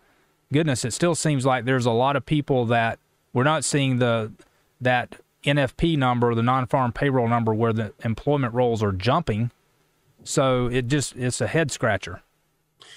goodness, 0.52 0.84
it 0.84 0.92
still 0.92 1.14
seems 1.14 1.44
like 1.44 1.64
there's 1.64 1.86
a 1.86 1.90
lot 1.90 2.16
of 2.16 2.24
people 2.24 2.66
that 2.66 2.98
we're 3.32 3.44
not 3.44 3.64
seeing 3.64 3.98
the 3.98 4.32
that 4.80 5.16
NFP 5.44 5.96
number, 5.98 6.34
the 6.34 6.42
non-farm 6.42 6.92
payroll 6.92 7.28
number, 7.28 7.54
where 7.54 7.72
the 7.72 7.92
employment 8.04 8.54
rolls 8.54 8.82
are 8.82 8.92
jumping. 8.92 9.50
So 10.24 10.66
it 10.66 10.86
just 10.86 11.16
it's 11.16 11.40
a 11.40 11.46
head 11.46 11.70
scratcher. 11.70 12.22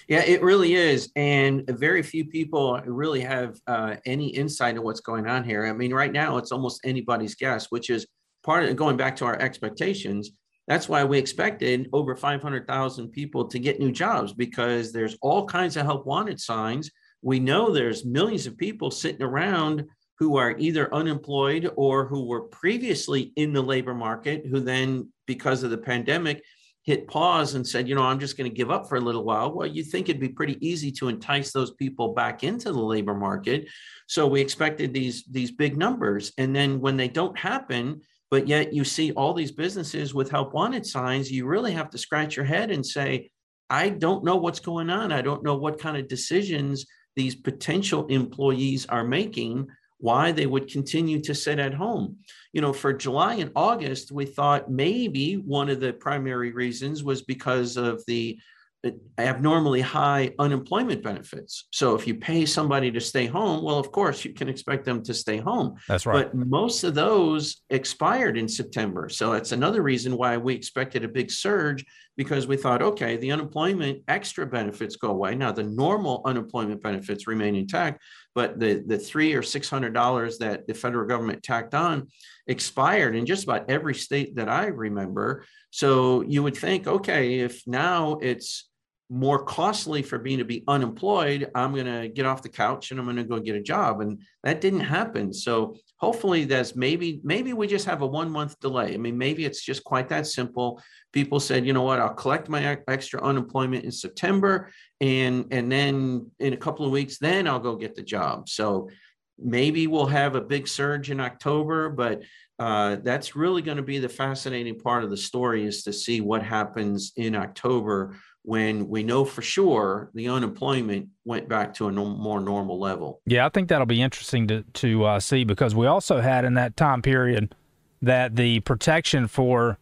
Yeah, 0.07 0.23
it 0.23 0.41
really 0.41 0.75
is, 0.75 1.11
and 1.15 1.65
very 1.67 2.03
few 2.03 2.25
people 2.25 2.79
really 2.85 3.21
have 3.21 3.59
uh, 3.67 3.95
any 4.05 4.27
insight 4.27 4.71
into 4.71 4.81
what's 4.81 4.99
going 4.99 5.27
on 5.27 5.43
here. 5.43 5.65
I 5.65 5.73
mean, 5.73 5.93
right 5.93 6.11
now 6.11 6.37
it's 6.37 6.51
almost 6.51 6.81
anybody's 6.83 7.35
guess, 7.35 7.67
which 7.71 7.89
is 7.89 8.05
part 8.43 8.65
of 8.65 8.75
going 8.75 8.97
back 8.97 9.15
to 9.17 9.25
our 9.25 9.39
expectations. 9.39 10.31
That's 10.67 10.89
why 10.89 11.03
we 11.03 11.17
expected 11.17 11.89
over 11.93 12.15
500,000 12.15 13.09
people 13.09 13.47
to 13.47 13.59
get 13.59 13.79
new 13.79 13.91
jobs 13.91 14.33
because 14.33 14.91
there's 14.91 15.17
all 15.21 15.45
kinds 15.45 15.77
of 15.77 15.85
help 15.85 16.05
wanted 16.05 16.39
signs. 16.39 16.91
We 17.21 17.39
know 17.39 17.71
there's 17.71 18.05
millions 18.05 18.47
of 18.47 18.57
people 18.57 18.91
sitting 18.91 19.23
around 19.23 19.85
who 20.17 20.37
are 20.37 20.55
either 20.57 20.93
unemployed 20.93 21.69
or 21.75 22.05
who 22.05 22.25
were 22.25 22.41
previously 22.41 23.33
in 23.35 23.53
the 23.53 23.61
labor 23.61 23.93
market, 23.93 24.45
who 24.45 24.59
then, 24.59 25.09
because 25.25 25.63
of 25.63 25.71
the 25.71 25.77
pandemic, 25.77 26.41
hit 26.83 27.07
pause 27.07 27.55
and 27.55 27.67
said, 27.67 27.89
you 27.89 27.95
know, 27.95 28.03
I'm 28.03 28.19
just 28.19 28.37
going 28.37 28.49
to 28.49 28.55
give 28.55 28.69
up 28.69 28.87
for 28.87 28.95
a 28.95 29.01
little 29.01 29.23
while. 29.23 29.51
Well, 29.51 29.67
you 29.67 29.83
think 29.83 30.07
it'd 30.07 30.21
be 30.21 30.29
pretty 30.29 30.57
easy 30.65 30.91
to 30.93 31.07
entice 31.07 31.51
those 31.51 31.71
people 31.71 32.13
back 32.13 32.43
into 32.43 32.71
the 32.71 32.79
labor 32.79 33.15
market. 33.15 33.67
So 34.07 34.27
we 34.27 34.39
expected 34.39 34.93
these 34.93 35.25
these 35.25 35.51
big 35.51 35.77
numbers. 35.77 36.31
And 36.37 36.55
then 36.55 36.79
when 36.79 36.95
they 36.95 37.07
don't 37.07 37.37
happen, 37.37 38.01
but 38.29 38.47
yet 38.47 38.71
you 38.71 38.83
see 38.83 39.11
all 39.13 39.33
these 39.33 39.51
businesses 39.51 40.13
with 40.13 40.29
help 40.29 40.53
wanted 40.53 40.85
signs, 40.85 41.31
you 41.31 41.47
really 41.47 41.71
have 41.71 41.89
to 41.89 41.97
scratch 41.97 42.35
your 42.35 42.45
head 42.45 42.69
and 42.69 42.85
say, 42.85 43.31
I 43.69 43.89
don't 43.89 44.23
know 44.23 44.35
what's 44.35 44.59
going 44.59 44.91
on. 44.91 45.11
I 45.11 45.21
don't 45.21 45.43
know 45.43 45.55
what 45.55 45.79
kind 45.79 45.97
of 45.97 46.07
decisions 46.07 46.85
these 47.15 47.33
potential 47.33 48.05
employees 48.07 48.85
are 48.85 49.03
making 49.03 49.67
why 49.99 50.31
they 50.31 50.45
would 50.45 50.69
continue 50.69 51.21
to 51.21 51.33
sit 51.33 51.59
at 51.59 51.73
home. 51.73 52.17
You 52.53 52.61
know, 52.61 52.73
for 52.73 52.93
July 52.93 53.35
and 53.35 53.51
August, 53.55 54.11
we 54.11 54.25
thought 54.25 54.69
maybe 54.69 55.35
one 55.35 55.69
of 55.69 55.79
the 55.79 55.93
primary 55.93 56.51
reasons 56.51 57.03
was 57.03 57.21
because 57.21 57.77
of 57.77 58.03
the 58.07 58.39
uh, 58.85 58.91
abnormally 59.17 59.81
high 59.81 60.33
unemployment 60.37 61.01
benefits. 61.01 61.67
So 61.71 61.95
if 61.95 62.05
you 62.05 62.15
pay 62.15 62.45
somebody 62.45 62.91
to 62.91 62.99
stay 62.99 63.25
home, 63.25 63.63
well, 63.63 63.79
of 63.79 63.91
course, 63.91 64.25
you 64.25 64.33
can 64.33 64.49
expect 64.49 64.85
them 64.85 65.01
to 65.03 65.13
stay 65.13 65.37
home. 65.37 65.75
That's 65.87 66.05
right. 66.05 66.25
But 66.25 66.35
most 66.35 66.83
of 66.83 66.93
those 66.93 67.61
expired 67.69 68.37
in 68.37 68.47
September. 68.47 69.09
So 69.09 69.31
that's 69.31 69.53
another 69.53 69.81
reason 69.81 70.17
why 70.17 70.37
we 70.37 70.53
expected 70.53 71.03
a 71.03 71.07
big 71.07 71.31
surge 71.31 71.85
because 72.17 72.47
we 72.47 72.57
thought, 72.57 72.81
okay, 72.81 73.17
the 73.17 73.31
unemployment 73.31 74.03
extra 74.07 74.45
benefits 74.45 74.95
go 74.95 75.09
away. 75.09 75.35
Now 75.35 75.51
the 75.51 75.63
normal 75.63 76.21
unemployment 76.25 76.81
benefits 76.81 77.27
remain 77.27 77.55
intact, 77.55 78.01
but 78.35 78.59
the 78.59 78.83
the 78.85 78.99
three 78.99 79.33
or 79.33 79.41
six 79.41 79.69
hundred 79.69 79.93
dollars 79.93 80.37
that 80.39 80.67
the 80.67 80.73
federal 80.73 81.07
government 81.07 81.41
tacked 81.41 81.73
on 81.73 82.07
expired 82.47 83.15
in 83.15 83.25
just 83.25 83.45
about 83.45 83.69
every 83.69 83.95
state 83.95 84.35
that 84.35 84.49
I 84.49 84.67
remember. 84.67 85.45
So 85.71 86.21
you 86.21 86.43
would 86.43 86.55
think, 86.57 86.85
okay, 86.85 87.39
if 87.39 87.65
now 87.65 88.19
it's 88.21 88.69
more 89.09 89.43
costly 89.43 90.01
for 90.01 90.17
me 90.17 90.37
to 90.37 90.45
be 90.45 90.63
unemployed, 90.67 91.51
I'm 91.53 91.73
going 91.73 91.85
to 91.85 92.07
get 92.07 92.25
off 92.25 92.41
the 92.41 92.49
couch 92.49 92.89
and 92.89 92.99
I'm 92.99 93.05
going 93.05 93.17
to 93.17 93.23
go 93.23 93.39
get 93.39 93.55
a 93.55 93.61
job. 93.61 94.01
And 94.01 94.21
that 94.43 94.61
didn't 94.61 94.79
happen. 94.79 95.31
So 95.31 95.75
hopefully 95.97 96.45
that's 96.45 96.75
maybe, 96.75 97.21
maybe 97.23 97.53
we 97.53 97.67
just 97.67 97.85
have 97.85 98.01
a 98.01 98.07
one 98.07 98.31
month 98.31 98.59
delay. 98.59 98.95
I 98.95 98.97
mean, 98.97 99.17
maybe 99.17 99.45
it's 99.45 99.63
just 99.63 99.83
quite 99.83 100.09
that 100.09 100.25
simple. 100.25 100.81
People 101.13 101.39
said, 101.39 101.67
you 101.67 101.73
know 101.73 101.83
what, 101.83 101.99
I'll 101.99 102.15
collect 102.15 102.49
my 102.49 102.79
extra 102.87 103.21
unemployment 103.21 103.85
in 103.85 103.91
September 103.91 104.71
and, 104.99 105.45
and 105.51 105.71
then 105.71 106.31
in 106.39 106.53
a 106.53 106.57
couple 106.57 106.85
of 106.85 106.91
weeks, 106.91 107.19
then 107.19 107.47
I'll 107.47 107.59
go 107.59 107.75
get 107.75 107.93
the 107.93 108.03
job. 108.03 108.49
So 108.49 108.89
maybe 109.37 109.85
we'll 109.85 110.07
have 110.07 110.33
a 110.33 110.41
big 110.41 110.67
surge 110.67 111.11
in 111.11 111.19
October, 111.19 111.89
but 111.89 112.23
uh, 112.57 112.97
that's 113.03 113.35
really 113.35 113.61
going 113.61 113.77
to 113.77 113.83
be 113.83 113.99
the 113.99 114.09
fascinating 114.09 114.79
part 114.79 115.03
of 115.03 115.09
the 115.09 115.17
story 115.17 115.65
is 115.65 115.83
to 115.83 115.93
see 115.93 116.21
what 116.21 116.41
happens 116.41 117.11
in 117.17 117.35
October 117.35 118.15
when 118.45 118.87
we 118.87 119.03
know 119.03 119.25
for 119.25 119.41
sure 119.41 120.11
the 120.13 120.29
unemployment 120.29 121.09
went 121.25 121.49
back 121.49 121.73
to 121.73 121.87
a 121.87 121.91
no, 121.91 122.05
more 122.05 122.39
normal 122.39 122.79
level. 122.79 123.21
Yeah, 123.25 123.45
I 123.45 123.49
think 123.49 123.69
that'll 123.69 123.85
be 123.85 124.01
interesting 124.01 124.47
to 124.47 124.61
to 124.61 125.03
uh, 125.05 125.19
see 125.19 125.43
because 125.43 125.75
we 125.75 125.87
also 125.87 126.21
had 126.21 126.45
in 126.45 126.53
that 126.53 126.77
time 126.77 127.01
period 127.01 127.55
that 128.01 128.35
the 128.35 128.59
protection 128.61 129.27
for 129.27 129.79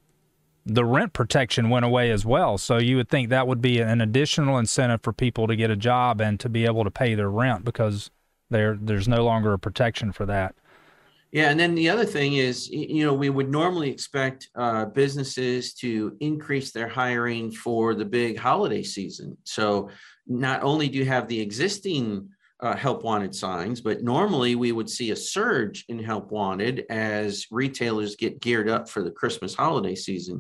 the 0.65 0.86
rent 0.86 1.12
protection 1.12 1.70
went 1.70 1.84
away 1.84 2.10
as 2.10 2.25
well. 2.25 2.58
So 2.58 2.77
you 2.77 2.96
would 2.96 3.10
think 3.10 3.29
that 3.29 3.48
would 3.48 3.62
be 3.62 3.79
an 3.79 4.00
additional 4.00 4.58
incentive 4.58 5.01
for 5.03 5.12
people 5.12 5.46
to 5.48 5.58
get 5.58 5.70
a 5.70 5.75
job 5.75 6.22
and 6.22 6.39
to 6.39 6.48
be 6.48 6.65
able 6.65 6.86
to 6.86 6.91
pay 6.91 7.15
their 7.15 7.29
rent 7.29 7.65
because 7.65 8.12
there 8.50 8.77
there's 8.79 9.08
no 9.08 9.25
longer 9.25 9.51
a 9.53 9.60
protection 9.60 10.13
for 10.13 10.25
that. 10.25 10.55
Yeah, 11.34 11.50
and 11.50 11.60
then 11.60 11.74
the 11.74 11.90
other 11.90 12.06
thing 12.06 12.36
is, 12.36 12.70
you 12.70 13.04
know, 13.04 13.16
we 13.16 13.32
would 13.32 13.50
normally 13.50 13.90
expect 13.90 14.50
uh, 14.56 14.86
businesses 14.86 15.74
to 15.75 16.16
increase 16.20 16.72
their 16.72 16.88
hiring 16.88 17.52
for 17.52 17.96
the 17.96 18.06
big 18.06 18.38
holiday 18.38 18.84
season. 18.84 19.36
So 19.44 19.90
not 20.28 20.62
only 20.62 20.88
do 20.88 21.00
you 21.00 21.06
have 21.06 21.28
the 21.28 21.42
existing 21.42 22.30
uh, 22.60 22.75
help 22.75 23.04
wanted 23.04 23.34
signs, 23.34 23.82
but 23.82 24.04
normally 24.04 24.54
we 24.54 24.74
would 24.74 24.88
see 24.88 25.10
a 25.10 25.16
surge 25.16 25.86
in 25.90 25.98
help 25.98 26.32
wanted 26.32 26.86
as 26.92 27.48
retailers 27.50 28.16
get 28.16 28.40
geared 28.40 28.70
up 28.70 28.88
for 28.88 29.02
the 29.02 29.10
Christmas 29.10 29.56
holiday 29.56 29.96
season. 29.96 30.40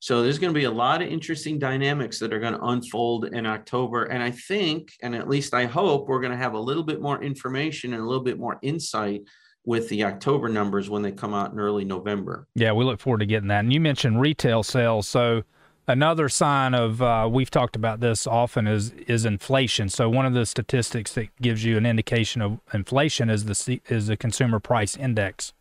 So 0.00 0.22
there's 0.22 0.38
going 0.38 0.52
to 0.52 0.60
be 0.60 0.66
a 0.66 0.70
lot 0.70 1.00
of 1.00 1.08
interesting 1.08 1.58
dynamics 1.58 2.18
that 2.18 2.34
are 2.34 2.38
going 2.38 2.52
to 2.52 2.66
unfold 2.66 3.24
in 3.24 3.46
October. 3.46 4.04
And 4.04 4.22
I 4.22 4.30
think, 4.30 4.90
and 5.02 5.14
at 5.14 5.26
least 5.26 5.54
I 5.54 5.64
hope, 5.64 6.06
we're 6.06 6.20
going 6.20 6.32
to 6.32 6.44
have 6.44 6.52
a 6.52 6.58
little 6.58 6.82
bit 6.82 7.00
more 7.00 7.22
information 7.24 7.94
and 7.94 8.02
a 8.02 8.06
little 8.06 8.22
bit 8.22 8.38
more 8.38 8.58
insight 8.60 9.22
with 9.64 9.88
the 9.88 10.04
October 10.04 10.48
numbers 10.48 10.90
when 10.90 11.02
they 11.02 11.12
come 11.12 11.32
out 11.32 11.52
in 11.52 11.58
early 11.58 11.84
November. 11.84 12.46
Yeah, 12.54 12.72
we 12.72 12.84
look 12.84 13.00
forward 13.00 13.20
to 13.20 13.26
getting 13.26 13.48
that. 13.48 13.60
And 13.60 13.72
you 13.72 13.80
mentioned 13.80 14.20
retail 14.20 14.62
sales, 14.62 15.08
so 15.08 15.42
another 15.86 16.28
sign 16.28 16.74
of 16.74 17.02
uh, 17.02 17.28
we've 17.30 17.50
talked 17.50 17.76
about 17.76 18.00
this 18.00 18.26
often 18.26 18.66
is 18.66 18.92
is 19.06 19.24
inflation. 19.24 19.88
So 19.88 20.08
one 20.08 20.26
of 20.26 20.34
the 20.34 20.46
statistics 20.46 21.12
that 21.14 21.28
gives 21.40 21.64
you 21.64 21.76
an 21.76 21.86
indication 21.86 22.42
of 22.42 22.60
inflation 22.72 23.30
is 23.30 23.44
the 23.44 23.80
is 23.88 24.08
the 24.08 24.16
consumer 24.16 24.60
price 24.60 24.96
index. 24.96 25.52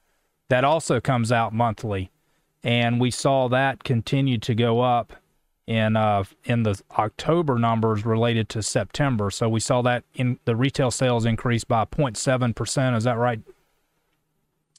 That 0.49 0.63
also 0.63 0.99
comes 0.99 1.31
out 1.31 1.53
monthly, 1.53 2.11
and 2.63 2.99
we 2.99 3.11
saw 3.11 3.47
that 3.49 3.83
continue 3.83 4.37
to 4.39 4.53
go 4.53 4.81
up 4.81 5.13
in 5.65 5.95
uh, 5.95 6.23
in 6.43 6.63
the 6.63 6.81
October 6.97 7.57
numbers 7.57 8.05
related 8.05 8.49
to 8.49 8.61
September. 8.61 9.31
So 9.31 9.47
we 9.47 9.59
saw 9.59 9.81
that 9.83 10.03
in 10.13 10.39
the 10.45 10.55
retail 10.55 10.91
sales 10.91 11.25
increase 11.25 11.63
by 11.63 11.85
0.7 11.85 12.55
percent. 12.55 12.95
Is 12.95 13.05
that 13.05 13.17
right? 13.17 13.39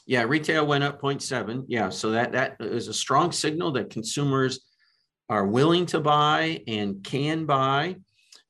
Yeah, 0.07 0.23
retail 0.23 0.67
went 0.67 0.85
up 0.85 1.01
0.7. 1.01 1.65
Yeah, 1.69 1.89
so 1.89 2.11
that 2.11 2.33
that 2.33 2.57
is 2.61 2.89
a 2.89 2.95
strong 2.95 3.33
signal 3.33 3.73
that 3.73 3.91
consumers 3.91 4.61
are 5.29 5.47
willing 5.47 5.87
to 5.87 6.01
buy 6.01 6.63
and 6.67 7.03
can 7.03 7.47
buy. 7.47 7.97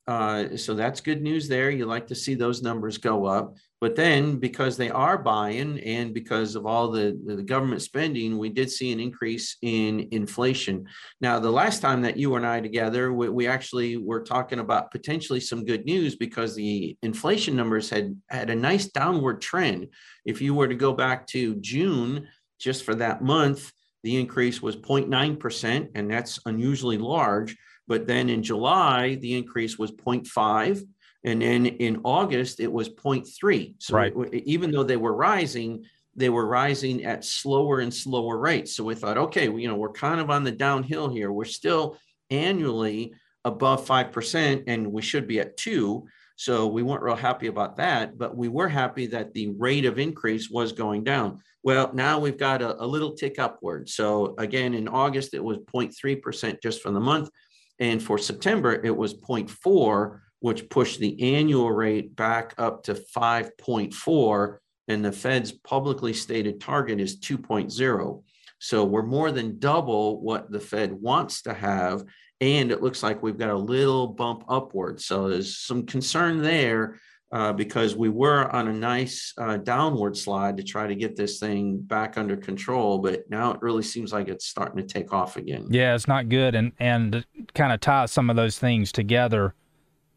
Uh, 0.07 0.57
so 0.57 0.75
that's 0.75 1.01
good 1.01 1.23
news 1.23 1.49
there. 1.49 1.71
You 1.71 1.87
like 1.87 2.09
to 2.09 2.15
see 2.15 2.35
those 2.35 2.63
numbers 2.63 2.99
go 2.99 3.25
up. 3.25 3.55
But 3.85 3.97
then, 3.97 4.39
because 4.39 4.79
they 4.79 4.89
are 4.89 5.19
buying 5.19 5.79
and 5.81 6.15
because 6.15 6.55
of 6.55 6.65
all 6.65 6.91
the, 6.91 7.21
the 7.27 7.43
government 7.43 7.83
spending, 7.83 8.39
we 8.39 8.49
did 8.49 8.71
see 8.71 8.91
an 8.93 8.99
increase 8.99 9.59
in 9.61 10.09
inflation. 10.11 10.87
Now, 11.21 11.39
the 11.39 11.51
last 11.51 11.83
time 11.83 12.01
that 12.01 12.17
you 12.17 12.35
and 12.37 12.47
I 12.47 12.63
together, 12.63 13.13
we, 13.13 13.29
we 13.29 13.47
actually 13.47 13.99
were 13.99 14.23
talking 14.23 14.61
about 14.61 14.91
potentially 14.91 15.39
some 15.39 15.67
good 15.67 15.85
news 15.85 16.17
because 16.17 16.57
the 16.57 16.97
inflation 17.03 17.57
numbers 17.57 17.91
had 17.91 18.19
had 18.31 18.49
a 18.49 18.55
nice 18.55 18.87
downward 18.87 19.43
trend. 19.43 19.89
If 20.25 20.41
you 20.41 20.55
were 20.55 20.69
to 20.69 20.75
go 20.75 20.95
back 20.95 21.27
to 21.35 21.57
June, 21.57 22.27
just 22.59 22.85
for 22.85 22.95
that 22.95 23.21
month, 23.21 23.71
the 24.03 24.17
increase 24.17 24.63
was 24.63 24.77
0.9%, 24.77 25.91
and 25.95 26.11
that's 26.11 26.41
unusually 26.47 26.97
large. 26.97 27.55
But 27.87 28.07
then 28.07 28.31
in 28.31 28.43
July, 28.43 29.17
the 29.17 29.35
increase 29.35 29.79
was 29.79 29.93
0.5 29.93 30.81
and 31.25 31.41
then 31.41 31.67
in 31.67 32.01
August, 32.05 32.61
it 32.61 32.71
was 32.71 32.91
0.3. 32.91 33.75
So 33.79 33.97
right. 33.97 34.13
even 34.33 34.71
though 34.71 34.85
they 34.85 34.99
were 34.99 35.15
rising, 35.15 35.85
they 36.15 36.29
were 36.29 36.47
rising 36.47 37.05
at 37.05 37.25
slower 37.25 37.81
and 37.81 37.93
slower 37.93 38.39
rates. 38.39 38.77
So 38.77 38.85
we 38.85 38.95
thought, 38.95 39.17
okay, 39.17 39.45
you 39.51 39.67
know, 39.67 39.77
we're 39.77 39.93
kind 39.93 40.21
of 40.21 40.31
on 40.31 40.45
the 40.45 40.53
downhill 40.53 41.09
here. 41.09 41.33
We're 41.33 41.47
still 41.47 41.97
annually 42.31 43.15
above 43.45 43.87
5%, 43.87 44.65
and 44.67 44.93
we 44.93 45.03
should 45.03 45.27
be 45.27 45.41
at 45.41 45.57
two. 45.57 46.07
So 46.37 46.67
we 46.67 46.83
weren't 46.83 47.03
real 47.03 47.17
happy 47.17 47.47
about 47.47 47.77
that, 47.77 48.19
but 48.19 48.37
we 48.37 48.49
were 48.49 48.69
happy 48.69 49.07
that 49.09 49.33
the 49.33 49.51
rate 49.57 49.85
of 49.85 49.99
increase 49.99 50.51
was 50.51 50.73
going 50.73 51.05
down. 51.05 51.41
Well, 51.63 51.91
now 51.95 52.19
we've 52.19 52.39
got 52.39 52.61
a, 52.61 52.83
a 52.83 52.85
little 52.85 53.15
tick 53.15 53.39
upward. 53.39 53.89
So 53.89 54.35
again, 54.37 54.75
in 54.75 54.89
August, 54.89 55.33
it 55.33 55.43
was 55.43 55.59
0.3% 55.59 56.61
just 56.63 56.83
for 56.83 56.91
the 56.91 57.01
month. 57.01 57.31
And 57.79 58.03
for 58.03 58.19
September, 58.19 58.81
it 58.85 58.95
was 58.95 59.15
0.4 59.15 60.21
which 60.45 60.69
pushed 60.69 61.01
the 61.01 61.35
annual 61.35 61.73
rate 61.73 62.15
back 62.15 62.53
up 62.59 62.83
to 62.83 62.93
5.4. 62.93 64.59
And 64.89 65.03
the 65.03 65.11
Fed's 65.11 65.53
publicly 65.53 66.13
stated 66.13 66.61
target 66.61 67.01
is 67.01 67.19
2.0. 67.19 68.23
So 68.59 68.85
we're 68.85 69.07
more 69.07 69.31
than 69.31 69.59
double 69.59 70.21
what 70.21 70.51
the 70.51 70.61
Fed 70.61 70.93
wants 70.93 71.41
to 71.45 71.55
have. 71.55 72.05
And 72.43 72.71
it 72.71 72.83
looks 72.83 73.03
like 73.03 73.23
we've 73.23 73.39
got 73.39 73.49
a 73.49 73.57
little 73.57 74.07
bump 74.07 74.45
upward. 74.47 75.01
So 75.01 75.31
there's 75.31 75.57
some 75.57 75.87
concern 75.87 76.43
there 76.43 77.01
uh, 77.33 77.55
because 77.55 77.97
we 77.97 78.11
were 78.11 78.55
on 78.55 78.69
a 78.69 78.73
nice 78.75 79.33
uh, 79.39 79.57
downward 79.57 80.15
slide 80.15 80.59
to 80.59 80.63
try 80.63 80.87
to 80.87 80.95
get 80.95 81.17
this 81.17 81.39
thing 81.39 81.79
back 81.79 82.19
under 82.19 82.37
control, 82.37 82.99
but 82.99 83.23
now 83.31 83.51
it 83.53 83.63
really 83.63 83.83
seems 83.83 84.13
like 84.13 84.29
it's 84.29 84.45
starting 84.45 84.77
to 84.77 84.87
take 84.87 85.11
off 85.11 85.39
again. 85.39 85.69
Yeah, 85.71 85.95
it's 85.95 86.07
not 86.07 86.29
good, 86.29 86.55
and 86.55 86.73
and 86.79 87.25
kind 87.55 87.73
of 87.73 87.81
tie 87.81 88.07
some 88.07 88.29
of 88.29 88.37
those 88.37 88.59
things 88.59 88.93
together. 88.93 89.55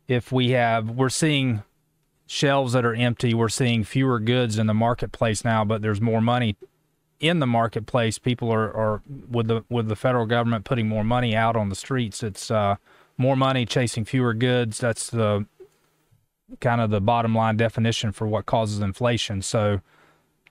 If 0.07 0.31
we 0.31 0.51
have, 0.51 0.89
we're 0.89 1.09
seeing 1.09 1.63
shelves 2.25 2.73
that 2.73 2.85
are 2.85 2.93
empty, 2.93 3.33
we're 3.33 3.49
seeing 3.49 3.83
fewer 3.83 4.19
goods 4.19 4.57
in 4.57 4.67
the 4.67 4.73
marketplace 4.73 5.43
now, 5.43 5.65
but 5.65 5.81
there's 5.81 6.01
more 6.01 6.21
money 6.21 6.55
in 7.19 7.39
the 7.39 7.47
marketplace. 7.47 8.19
People 8.19 8.51
are, 8.51 8.71
are 8.75 9.01
with 9.29 9.47
the 9.47 9.63
with 9.69 9.87
the 9.87 9.95
federal 9.95 10.25
government 10.25 10.65
putting 10.65 10.87
more 10.87 11.03
money 11.03 11.35
out 11.35 11.55
on 11.55 11.69
the 11.69 11.75
streets. 11.75 12.23
It's 12.23 12.51
uh, 12.51 12.75
more 13.17 13.35
money 13.35 13.65
chasing 13.65 14.05
fewer 14.05 14.33
goods. 14.33 14.77
That's 14.77 15.09
the 15.09 15.45
kind 16.61 16.79
of 16.79 16.89
the 16.89 17.01
bottom 17.01 17.35
line 17.35 17.57
definition 17.57 18.11
for 18.11 18.27
what 18.27 18.45
causes 18.45 18.79
inflation. 18.79 19.41
So 19.41 19.81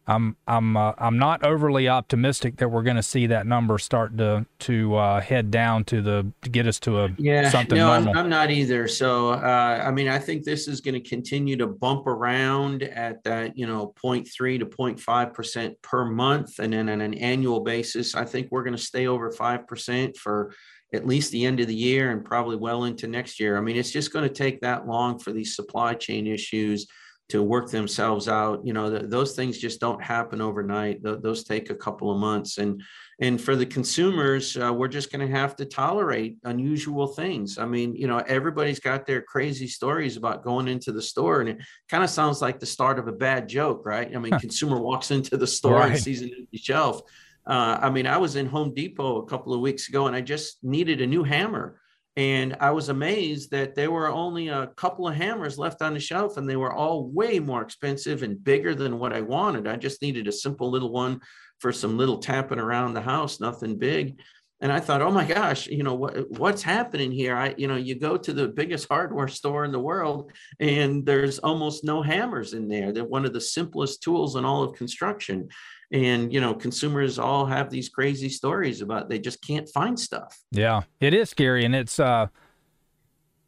I'm 0.09 0.37
I'm 0.47 0.77
uh, 0.77 0.93
I'm 0.99 1.19
not 1.19 1.45
overly 1.45 1.89
optimistic 1.89 2.59
that 2.59 2.69
we're 2.69 2.85
going 2.85 2.97
to 2.97 3.03
see 3.03 3.27
that 3.27 3.47
number 3.47 3.77
start 3.79 4.17
to 4.19 4.47
to 4.61 4.95
uh, 4.95 5.21
head 5.21 5.51
down 5.51 5.85
to 5.85 6.01
the 6.01 6.33
to 6.43 6.51
get 6.51 6.67
us 6.69 6.79
to 6.81 7.01
a 7.01 7.09
yeah 7.19 7.51
something 7.51 7.77
no 7.77 7.89
normal. 7.89 8.11
I'm, 8.11 8.19
I'm 8.19 8.29
not 8.29 8.51
either. 8.51 8.87
So 8.87 9.31
uh, 9.31 9.83
I 9.85 9.91
mean 9.91 10.07
I 10.07 10.19
think 10.19 10.45
this 10.45 10.69
is 10.69 10.81
going 10.81 10.95
to 10.95 11.01
continue 11.01 11.57
to 11.57 11.67
bump 11.67 12.07
around 12.07 12.85
at 12.85 13.23
that 13.25 13.59
you 13.59 13.67
know 13.67 13.95
0.3 14.01 14.59
to 14.61 14.67
0.5 14.67 15.35
percent 15.35 15.83
per 15.83 16.05
month, 16.05 16.61
and 16.61 16.73
then 16.73 16.89
on 16.89 17.01
an 17.01 17.15
annual 17.15 17.61
basis 17.61 18.15
I 18.15 18.25
think 18.25 18.49
we're 18.53 18.65
going 18.65 18.77
to 18.77 18.83
stay 18.83 19.09
over 19.09 19.33
five 19.33 19.67
percent 19.67 20.17
for 20.17 20.55
at 20.95 21.05
least 21.05 21.33
the 21.33 21.45
end 21.45 21.59
of 21.59 21.67
the 21.67 21.75
year 21.75 22.13
and 22.13 22.25
probably 22.25 22.55
well 22.55 22.85
into 22.85 23.09
next 23.09 23.41
year. 23.41 23.59
I 23.59 23.61
mean, 23.61 23.77
it's 23.77 23.91
just 23.91 24.13
going 24.13 24.27
to 24.27 24.33
take 24.33 24.61
that 24.61 24.87
long 24.87 25.19
for 25.19 25.33
these 25.33 25.57
supply 25.57 25.95
chain 25.95 26.29
issues 26.29 26.87
to 27.29 27.43
work 27.43 27.71
themselves 27.71 28.29
out. 28.29 28.65
You 28.65 28.73
know, 28.73 28.91
th- 28.91 29.11
those 29.11 29.35
things 29.35 29.59
just 29.59 29.81
don't 29.81 30.03
happen 30.03 30.41
overnight. 30.41 31.03
Th- 31.03 31.19
those 31.21 31.45
take 31.45 31.71
a 31.71 31.75
couple 31.75 32.11
of 32.11 32.19
months, 32.19 32.59
and 32.59 32.83
and 33.21 33.41
for 33.41 33.57
the 33.57 33.67
consumers, 33.67 34.57
uh, 34.57 34.73
we're 34.73 34.89
just 34.89 35.11
going 35.11 35.27
to 35.27 35.35
have 35.35 35.57
to 35.57 35.65
tolerate 35.65 36.37
unusual 36.45 37.07
things. 37.07 37.59
I 37.59 37.65
mean, 37.65 37.97
you 37.97 38.07
know, 38.07 38.19
everybody's 38.19 38.81
got 38.81 39.07
their 39.07 39.23
crazy 39.23 39.69
stories 39.69 40.17
about 40.17 40.45
going 40.45 40.69
into 40.69 40.93
the 40.93 41.03
store, 41.03 41.41
and 41.41 41.49
it 41.49 41.59
kind 41.89 42.05
of 42.05 42.11
sounds 42.11 42.43
like 42.43 42.61
the 42.61 42.67
start 42.67 42.99
of 42.99 43.09
a 43.09 43.13
bad 43.13 43.49
joke, 43.49 43.85
right? 43.85 44.15
I 44.15 44.19
mean, 44.19 44.39
consumer 44.41 44.81
walks 44.81 45.11
into 45.11 45.37
the 45.37 45.47
store 45.47 45.81
right. 45.81 45.93
and 45.93 46.01
sees 46.01 46.23
an 46.23 46.31
empty 46.37 46.59
shelf 46.59 47.03
uh, 47.47 47.79
I 47.81 47.91
mean, 47.91 48.07
I 48.07 48.19
was 48.19 48.37
in 48.37 48.47
Home 48.47 48.75
Depot 48.75 49.23
a 49.23 49.27
couple 49.27 49.55
of 49.55 49.61
weeks 49.61 49.89
ago 49.89 50.09
and 50.09 50.17
I 50.17 50.21
just 50.21 50.63
needed 50.65 51.01
a 51.01 51.07
new 51.07 51.23
hammer. 51.23 51.81
And 52.17 52.57
I 52.61 52.71
was 52.71 52.89
amazed 52.89 53.51
that 53.51 53.75
there 53.75 53.91
were 53.91 54.09
only 54.09 54.49
a 54.49 54.69
couple 54.69 55.07
of 55.07 55.15
hammers 55.15 55.59
left 55.59 55.83
on 55.83 55.93
the 55.93 56.01
shelf 56.01 56.39
and 56.39 56.49
they 56.49 56.57
were 56.57 56.73
all 56.73 57.09
way 57.09 57.39
more 57.39 57.61
expensive 57.61 58.23
and 58.23 58.43
bigger 58.43 58.75
than 58.75 58.99
what 58.99 59.13
I 59.13 59.21
wanted. 59.21 59.69
I 59.69 59.77
just 59.77 60.01
needed 60.01 60.27
a 60.27 60.33
simple 60.33 60.71
little 60.71 60.91
one 60.91 61.21
for 61.59 61.73
some 61.73 61.99
little 61.99 62.19
tapping 62.19 62.59
around 62.59 62.95
the 62.95 63.03
house, 63.03 63.39
nothing 63.39 63.79
big. 63.79 64.19
And 64.63 64.73
I 64.73 64.81
thought, 64.81 65.03
oh 65.03 65.11
my 65.11 65.27
gosh, 65.27 65.67
you 65.67 65.83
know 65.83 65.95
what 65.95 66.31
what's 66.31 66.63
happening 66.63 67.13
here? 67.13 67.37
I, 67.37 67.55
you 67.59 67.69
know, 67.69 67.77
you 67.77 67.95
go 67.95 68.17
to 68.17 68.33
the 68.33 68.49
biggest 68.49 68.89
hardware 68.89 69.29
store 69.29 69.67
in 69.67 69.73
the 69.73 69.79
world, 69.79 70.33
and 70.59 71.05
there's 71.05 71.39
almost 71.39 71.85
no 71.85 72.01
hammers 72.01 72.55
in 72.55 72.67
there. 72.67 72.91
They're 72.91 73.05
one 73.05 73.27
of 73.27 73.35
the 73.35 73.41
simplest 73.41 74.03
tools 74.03 74.35
in 74.35 74.47
all 74.47 74.63
of 74.63 74.75
construction 74.75 75.51
and 75.93 76.33
you 76.33 76.41
know 76.41 76.55
consumers 76.55 77.19
all 77.19 77.47
have 77.47 77.71
these 77.71 77.89
crazy 77.89 78.29
stories 78.29 78.81
about 78.81 79.09
they 79.09 79.19
just 79.19 79.41
can't 79.47 79.69
find 79.69 79.99
stuff. 79.99 80.39
Yeah 80.51 80.83
it 81.01 81.15
is 81.15 81.31
scary 81.31 81.65
and 81.65 81.75
it's 81.75 82.01
uh 82.01 82.29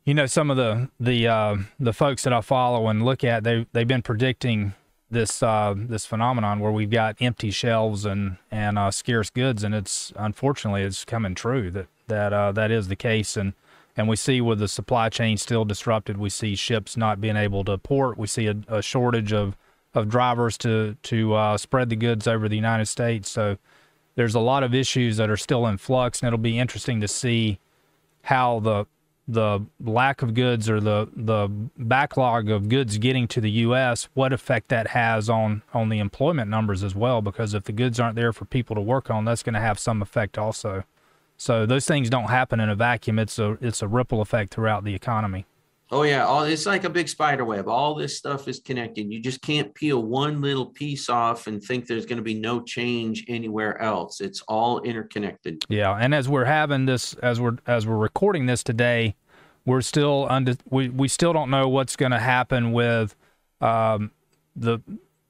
you 0.05 0.15
know 0.15 0.27
some 0.27 0.51
of 0.51 0.57
the 0.57 0.89
the 0.99 1.27
uh 1.29 1.57
the 1.79 1.93
folks 1.93 2.23
that 2.23 2.33
i 2.33 2.41
follow 2.41 2.89
and 2.89 3.05
look 3.05 3.23
at 3.25 3.45
they 3.45 3.67
they've 3.73 3.87
been 3.87 4.03
predicting 4.03 4.73
this 5.11 5.43
uh 5.43 5.75
this 5.77 6.07
phenomenon 6.07 6.61
where 6.61 6.73
we've 6.73 6.91
got 6.91 7.17
empty 7.21 7.51
shelves 7.51 8.05
and 8.05 8.37
and 8.51 8.79
uh 8.79 8.91
scarce 8.91 9.29
goods 9.29 9.63
and 9.63 9.75
it's 9.75 10.13
unfortunately 10.17 10.83
it's 10.83 11.05
coming 11.05 11.35
true 11.35 11.71
that 11.71 11.87
that 12.07 12.33
uh 12.33 12.53
that 12.53 12.71
is 12.71 12.89
the 12.89 12.97
case 12.97 13.37
and 13.37 13.53
and 13.97 14.09
we 14.09 14.17
see 14.17 14.41
with 14.41 14.61
the 14.61 14.69
supply 14.69 15.09
chain 15.09 15.37
still 15.37 15.65
disrupted 15.65 16.17
we 16.17 16.31
see 16.31 16.55
ships 16.55 16.97
not 16.97 17.21
being 17.21 17.37
able 17.37 17.63
to 17.65 17.77
port 17.77 18.17
we 18.17 18.27
see 18.27 18.47
a, 18.47 18.57
a 18.69 18.81
shortage 18.81 19.33
of 19.33 19.57
of 19.99 20.09
drivers 20.09 20.57
to 20.59 20.97
to 21.03 21.35
uh, 21.35 21.59
spread 21.59 21.91
the 21.91 21.97
goods 21.97 22.27
over 22.27 22.49
the 22.49 22.57
United 22.57 22.87
States. 22.87 23.31
So 23.31 23.59
there's 24.15 24.35
a 24.35 24.41
lot 24.41 24.63
of 24.63 24.75
issues 24.75 25.17
that 25.19 25.31
are 25.31 25.37
still 25.37 25.67
in 25.67 25.77
flux, 25.77 26.21
and 26.21 26.27
it'll 26.27 26.39
be 26.39 26.59
interesting 26.59 27.01
to 27.01 27.09
see 27.09 27.59
how 28.23 28.61
the 28.61 28.87
the 29.31 29.61
lack 29.79 30.23
of 30.23 30.33
goods 30.33 30.71
or 30.71 30.81
the 30.81 31.09
the 31.15 31.49
backlog 31.77 32.49
of 32.51 32.69
goods 32.71 32.97
getting 32.97 33.29
to 33.29 33.41
the 33.41 33.51
U.S. 33.51 34.09
what 34.15 34.33
effect 34.33 34.69
that 34.69 34.89
has 34.89 35.29
on 35.29 35.63
on 35.75 35.91
the 35.91 35.99
employment 35.99 36.51
numbers 36.51 36.83
as 36.83 36.95
well. 36.95 37.21
Because 37.21 37.53
if 37.53 37.65
the 37.65 37.73
goods 37.73 38.01
aren't 38.01 38.17
there 38.17 38.33
for 38.33 38.47
people 38.47 38.75
to 38.75 38.81
work 38.81 39.11
on, 39.11 39.27
that's 39.27 39.43
going 39.43 39.55
to 39.55 39.61
have 39.61 39.79
some 39.79 40.01
effect 40.01 40.39
also. 40.39 40.85
So 41.37 41.67
those 41.67 41.87
things 41.87 42.11
don't 42.11 42.31
happen 42.31 42.59
in 42.59 42.69
a 42.69 42.75
vacuum. 42.75 43.19
It's 43.19 43.39
a 43.39 43.59
it's 43.61 43.83
a 43.83 43.89
ripple 43.89 44.21
effect 44.21 44.53
throughout 44.53 44.85
the 44.85 44.95
economy. 44.95 45.47
Oh 45.91 46.03
yeah, 46.03 46.27
all 46.27 46.45
it's 46.45 46.67
like 46.67 46.85
a 46.85 46.91
big 46.91 47.09
spider 47.09 47.45
web. 47.47 47.67
All 47.67 47.95
this 47.95 48.17
stuff 48.17 48.47
is 48.47 48.61
connected. 48.61 49.11
You 49.11 49.21
just 49.21 49.41
can't 49.41 49.75
peel 49.75 50.03
one 50.03 50.43
little 50.43 50.67
piece 50.67 51.09
off 51.09 51.47
and 51.47 51.63
think 51.63 51.87
there's 51.87 52.05
going 52.05 52.19
to 52.19 52.23
be 52.23 52.35
no 52.35 52.61
change 52.61 53.25
anywhere 53.27 53.81
else. 53.81 54.21
It's 54.21 54.43
all 54.43 54.81
interconnected. 54.83 55.65
Yeah, 55.71 55.93
and 55.93 56.15
as 56.15 56.29
we're 56.29 56.45
having 56.45 56.85
this, 56.85 57.15
as 57.15 57.41
we're 57.41 57.57
as 57.67 57.87
we're 57.87 57.97
recording 57.97 58.45
this 58.45 58.63
today, 58.63 59.17
we're 59.65 59.81
still 59.81 60.27
under. 60.29 60.57
We 60.69 60.91
we 60.91 61.09
still 61.09 61.33
don't 61.33 61.49
know 61.49 61.69
what's 61.69 61.97
going 61.97 62.13
to 62.13 62.19
happen 62.19 62.73
with 62.73 63.17
um, 63.63 64.11
the 64.55 64.81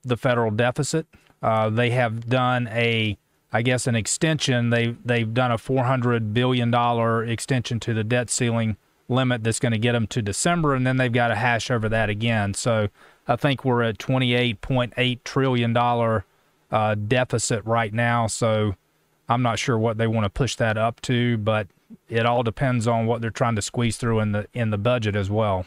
the 0.03 0.17
federal 0.17 0.51
deficit. 0.51 1.07
Uh, 1.41 1.71
they 1.71 1.91
have 1.91 2.29
done 2.29 2.67
a, 2.73 3.17
I 3.53 3.63
guess, 3.63 3.87
an 3.87 3.95
extension. 3.95 4.71
They 4.71 4.97
they've 5.05 5.33
done 5.33 5.53
a 5.53 5.59
four 5.59 5.85
hundred 5.85 6.35
billion 6.35 6.73
dollar 6.73 7.25
extension 7.25 7.79
to 7.81 7.95
the 7.95 8.03
debt 8.03 8.29
ceiling 8.29 8.77
limit 9.09 9.43
that's 9.43 9.59
going 9.59 9.73
to 9.73 9.79
get 9.79 9.93
them 9.93 10.07
to 10.09 10.23
December, 10.23 10.75
and 10.75 10.87
then 10.87 10.97
they've 10.97 11.13
got 11.13 11.29
to 11.29 11.35
hash 11.35 11.71
over 11.71 11.89
that 11.89 12.11
again. 12.11 12.55
So 12.55 12.89
I 13.27 13.37
think 13.37 13.65
we're 13.65 13.83
at 13.83 13.99
$28.8 13.99 15.19
trillion 15.25 15.77
uh, 16.71 16.95
deficit 16.95 17.65
right 17.65 17.93
now. 17.93 18.27
So 18.27 18.75
I'm 19.29 19.43
not 19.43 19.59
sure 19.59 19.79
what 19.79 19.99
they 19.99 20.07
want 20.07 20.25
to 20.25 20.31
push 20.31 20.57
that 20.57 20.77
up 20.77 21.01
to, 21.03 21.39
but 21.39 21.69
it 22.09 22.27
all 22.27 22.43
depends 22.43 22.87
on 22.87 23.07
what 23.07 23.21
they're 23.21 23.31
trying 23.31 23.57
to 23.57 23.63
squeeze 23.63 23.97
through 23.97 24.21
in 24.21 24.33
the 24.33 24.47
in 24.53 24.71
the 24.71 24.79
budget 24.79 25.17
as 25.17 25.31
well. 25.31 25.67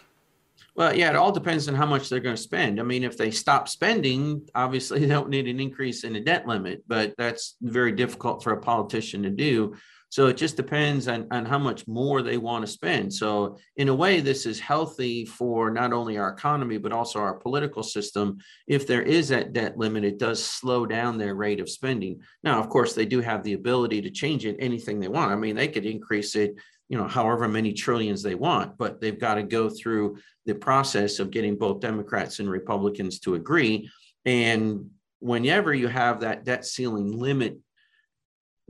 Well, 0.76 0.96
yeah, 0.96 1.10
it 1.10 1.16
all 1.16 1.32
depends 1.32 1.68
on 1.68 1.76
how 1.76 1.86
much 1.86 2.10
they're 2.10 2.22
going 2.22 2.36
to 2.36 2.42
spend. 2.42 2.80
I 2.80 2.84
mean, 2.84 3.04
if 3.04 3.18
they 3.18 3.30
stop 3.30 3.68
spending, 3.68 4.48
obviously 4.56 5.00
they 5.02 5.08
don't 5.08 5.30
need 5.30 5.48
an 5.48 5.60
increase 5.60 6.04
in 6.04 6.14
the 6.14 6.20
debt 6.20 6.48
limit, 6.48 6.84
but 6.88 7.14
that's 7.18 7.56
very 7.62 7.92
difficult 7.92 8.44
for 8.44 8.54
a 8.54 8.62
politician 8.62 9.24
to 9.24 9.30
do. 9.30 9.76
So 10.12 10.28
it 10.28 10.36
just 10.36 10.58
depends 10.58 11.08
on, 11.08 11.26
on 11.32 11.46
how 11.46 11.58
much 11.58 11.88
more 11.88 12.22
they 12.22 12.38
want 12.38 12.66
to 12.66 12.72
spend. 12.72 13.14
So, 13.14 13.58
in 13.78 13.88
a 13.88 13.96
way, 13.96 14.20
this 14.20 14.46
is 14.46 14.60
healthy 14.60 15.24
for 15.24 15.72
not 15.72 15.94
only 15.94 16.18
our 16.18 16.28
economy, 16.28 16.78
but 16.78 16.92
also 16.92 17.20
our 17.20 17.36
political 17.36 17.82
system. 17.82 18.38
If 18.68 18.86
there 18.86 19.04
is 19.04 19.30
that 19.30 19.54
debt 19.54 19.78
limit, 19.78 20.04
it 20.04 20.20
does 20.20 20.44
slow 20.44 20.86
down 20.86 21.18
their 21.18 21.34
rate 21.34 21.62
of 21.62 21.70
spending. 21.70 22.20
Now, 22.44 22.60
of 22.60 22.68
course, 22.68 22.94
they 22.94 23.06
do 23.06 23.22
have 23.22 23.42
the 23.44 23.54
ability 23.54 24.02
to 24.02 24.12
change 24.12 24.46
it 24.46 24.58
anything 24.60 25.00
they 25.00 25.08
want. 25.08 25.32
I 25.32 25.38
mean, 25.38 25.56
they 25.56 25.70
could 25.70 25.86
increase 25.86 26.36
it 26.36 26.56
you 26.90 26.98
know 26.98 27.08
however 27.08 27.48
many 27.48 27.72
trillions 27.72 28.22
they 28.22 28.36
want 28.36 28.78
but 28.78 29.00
they've 29.00 29.18
got 29.18 29.36
to 29.36 29.44
go 29.44 29.70
through 29.70 30.18
the 30.46 30.54
process 30.54 31.20
of 31.20 31.32
getting 31.32 31.56
both 31.56 31.80
democrats 31.80 32.40
and 32.40 32.50
republicans 32.50 33.20
to 33.20 33.36
agree 33.36 33.90
and 34.26 34.90
whenever 35.20 35.74
you 35.74 35.88
have 35.88 36.20
that 36.20 36.44
debt 36.44 36.66
ceiling 36.66 37.18
limit 37.18 37.58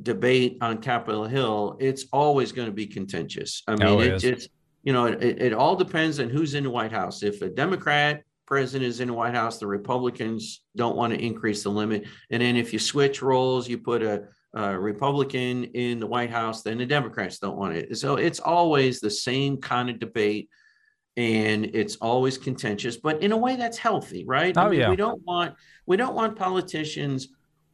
debate 0.04 0.58
on 0.62 0.80
Capitol 0.80 1.26
Hill, 1.26 1.78
it's 1.80 2.06
always 2.12 2.52
going 2.52 2.68
to 2.68 2.74
be 2.74 2.88
contentious. 2.88 3.64
I 3.68 3.76
mean, 3.76 3.88
oh, 3.88 4.00
it, 4.00 4.24
it's 4.24 4.48
you 4.84 4.94
know, 4.94 5.06
it, 5.06 5.42
it 5.42 5.54
all 5.54 5.76
depends 5.76 6.20
on 6.20 6.30
who's 6.30 6.56
in 6.56 6.64
the 6.64 6.70
White 6.70 6.92
House. 6.92 7.24
If 7.24 7.42
a 7.42 7.50
Democrat 7.50 8.24
president 8.46 8.88
is 8.88 9.00
in 9.00 9.08
the 9.10 9.14
White 9.14 9.36
House, 9.36 9.60
the 9.60 9.68
Republicans 9.68 10.64
don't 10.76 10.96
want 10.96 11.14
to 11.14 11.24
increase 11.24 11.64
the 11.64 11.70
limit, 11.70 12.06
and 12.30 12.42
then 12.42 12.56
if 12.56 12.74
you 12.74 12.80
switch 12.80 13.22
roles, 13.22 13.70
you 13.70 13.78
put 13.78 14.02
a, 14.02 14.24
a 14.56 14.78
Republican 14.80 15.66
in 15.66 16.00
the 16.00 16.08
White 16.08 16.32
House, 16.32 16.64
then 16.64 16.78
the 16.78 16.86
Democrats 16.86 17.40
don't 17.40 17.58
want 17.58 17.76
it. 17.76 17.98
So 17.98 18.16
it's 18.16 18.40
always 18.40 19.00
the 19.00 19.12
same 19.12 19.58
kind 19.58 19.90
of 19.90 20.00
debate. 20.00 20.50
And 21.18 21.66
it's 21.66 21.98
always 21.98 22.38
contentious, 22.38 22.96
but 22.96 23.22
in 23.22 23.34
a 23.34 23.38
way 23.38 23.58
that's 23.58 23.78
healthy, 23.78 24.24
right? 24.24 24.58
Oh, 24.58 24.62
I 24.62 24.70
mean, 24.70 24.80
yeah. 24.80 24.90
we 24.90 24.96
don't 24.96 25.22
want 25.26 25.56
we 25.86 25.98
don't 25.98 26.16
want 26.16 26.38
politicians 26.38 27.28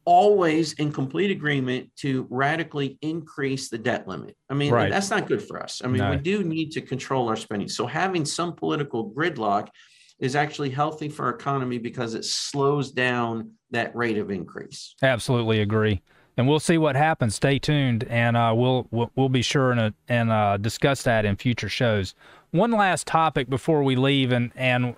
always 0.08 0.72
in 0.74 0.90
complete 0.90 1.30
agreement 1.30 1.90
to 1.94 2.26
radically 2.30 2.96
increase 3.02 3.68
the 3.68 3.76
debt 3.76 4.08
limit. 4.08 4.34
I 4.48 4.54
mean, 4.54 4.72
right. 4.72 4.90
that's 4.90 5.10
not 5.10 5.28
good 5.28 5.42
for 5.42 5.62
us. 5.62 5.82
I 5.84 5.86
mean, 5.86 5.98
no. 5.98 6.12
we 6.12 6.16
do 6.16 6.42
need 6.42 6.72
to 6.72 6.80
control 6.80 7.28
our 7.28 7.36
spending. 7.36 7.68
So 7.68 7.86
having 7.86 8.24
some 8.24 8.54
political 8.54 9.10
gridlock 9.10 9.68
is 10.18 10.34
actually 10.34 10.70
healthy 10.70 11.10
for 11.10 11.26
our 11.26 11.34
economy 11.34 11.76
because 11.76 12.14
it 12.14 12.24
slows 12.24 12.90
down 12.90 13.50
that 13.70 13.94
rate 13.94 14.16
of 14.16 14.30
increase. 14.30 14.94
Absolutely 15.02 15.60
agree. 15.60 16.00
And 16.38 16.48
we'll 16.48 16.58
see 16.58 16.78
what 16.78 16.96
happens. 16.96 17.34
Stay 17.34 17.58
tuned, 17.58 18.04
and 18.04 18.34
uh, 18.34 18.54
we'll, 18.56 18.86
we'll, 18.90 19.10
we'll 19.14 19.28
be 19.28 19.42
sure 19.42 19.72
and 19.72 19.92
and 20.08 20.30
uh, 20.30 20.56
discuss 20.56 21.02
that 21.02 21.26
in 21.26 21.36
future 21.36 21.68
shows. 21.68 22.14
One 22.52 22.70
last 22.70 23.06
topic 23.06 23.50
before 23.50 23.82
we 23.82 23.94
leave, 23.94 24.32
and 24.32 24.52
and 24.56 24.94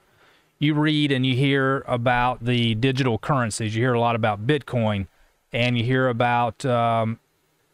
you 0.61 0.75
read 0.75 1.11
and 1.11 1.27
you 1.27 1.35
hear 1.35 1.83
about 1.89 2.45
the 2.45 2.77
digital 2.77 3.19
currencies. 3.19 3.75
You 3.75 3.83
hear 3.83 3.95
a 3.95 4.01
lot 4.01 4.15
about 4.15 4.47
Bitcoin, 4.47 5.09
and 5.53 5.77
you 5.77 5.83
hear 5.83 6.07
about 6.07 6.65
um, 6.65 7.19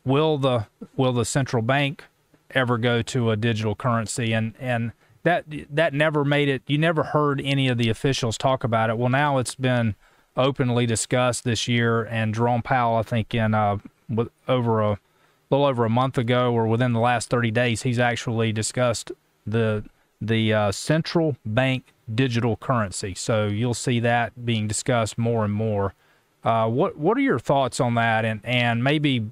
will 0.04 0.38
the 0.38 0.66
will 0.96 1.12
the 1.12 1.24
central 1.24 1.62
bank 1.62 2.04
ever 2.52 2.78
go 2.78 3.02
to 3.02 3.32
a 3.32 3.36
digital 3.36 3.74
currency? 3.74 4.32
And 4.32 4.54
and 4.58 4.92
that 5.24 5.44
that 5.74 5.92
never 5.92 6.24
made 6.24 6.48
it. 6.48 6.62
You 6.68 6.78
never 6.78 7.02
heard 7.02 7.42
any 7.44 7.68
of 7.68 7.76
the 7.76 7.90
officials 7.90 8.38
talk 8.38 8.62
about 8.62 8.88
it. 8.88 8.96
Well, 8.96 9.10
now 9.10 9.38
it's 9.38 9.56
been 9.56 9.96
openly 10.36 10.86
discussed 10.86 11.42
this 11.42 11.66
year, 11.66 12.04
and 12.04 12.34
Jerome 12.34 12.62
Powell, 12.62 12.96
I 12.96 13.02
think, 13.02 13.34
in 13.34 13.52
uh, 13.52 13.78
with 14.08 14.28
over 14.46 14.80
a 14.80 14.98
little 15.50 15.66
over 15.66 15.84
a 15.84 15.90
month 15.90 16.18
ago, 16.18 16.52
or 16.52 16.68
within 16.68 16.92
the 16.92 17.00
last 17.00 17.30
30 17.30 17.50
days, 17.50 17.82
he's 17.82 17.98
actually 17.98 18.52
discussed 18.52 19.10
the 19.44 19.84
the 20.20 20.52
uh, 20.52 20.70
central 20.70 21.36
bank 21.44 21.92
digital 22.12 22.56
currency. 22.56 23.14
So 23.14 23.46
you'll 23.46 23.74
see 23.74 24.00
that 24.00 24.44
being 24.44 24.68
discussed 24.68 25.18
more 25.18 25.44
and 25.44 25.52
more. 25.52 25.94
Uh, 26.44 26.68
what 26.68 26.96
what 26.96 27.16
are 27.16 27.22
your 27.22 27.38
thoughts 27.38 27.80
on 27.80 27.94
that, 27.94 28.24
and 28.24 28.40
and 28.44 28.84
maybe 28.84 29.30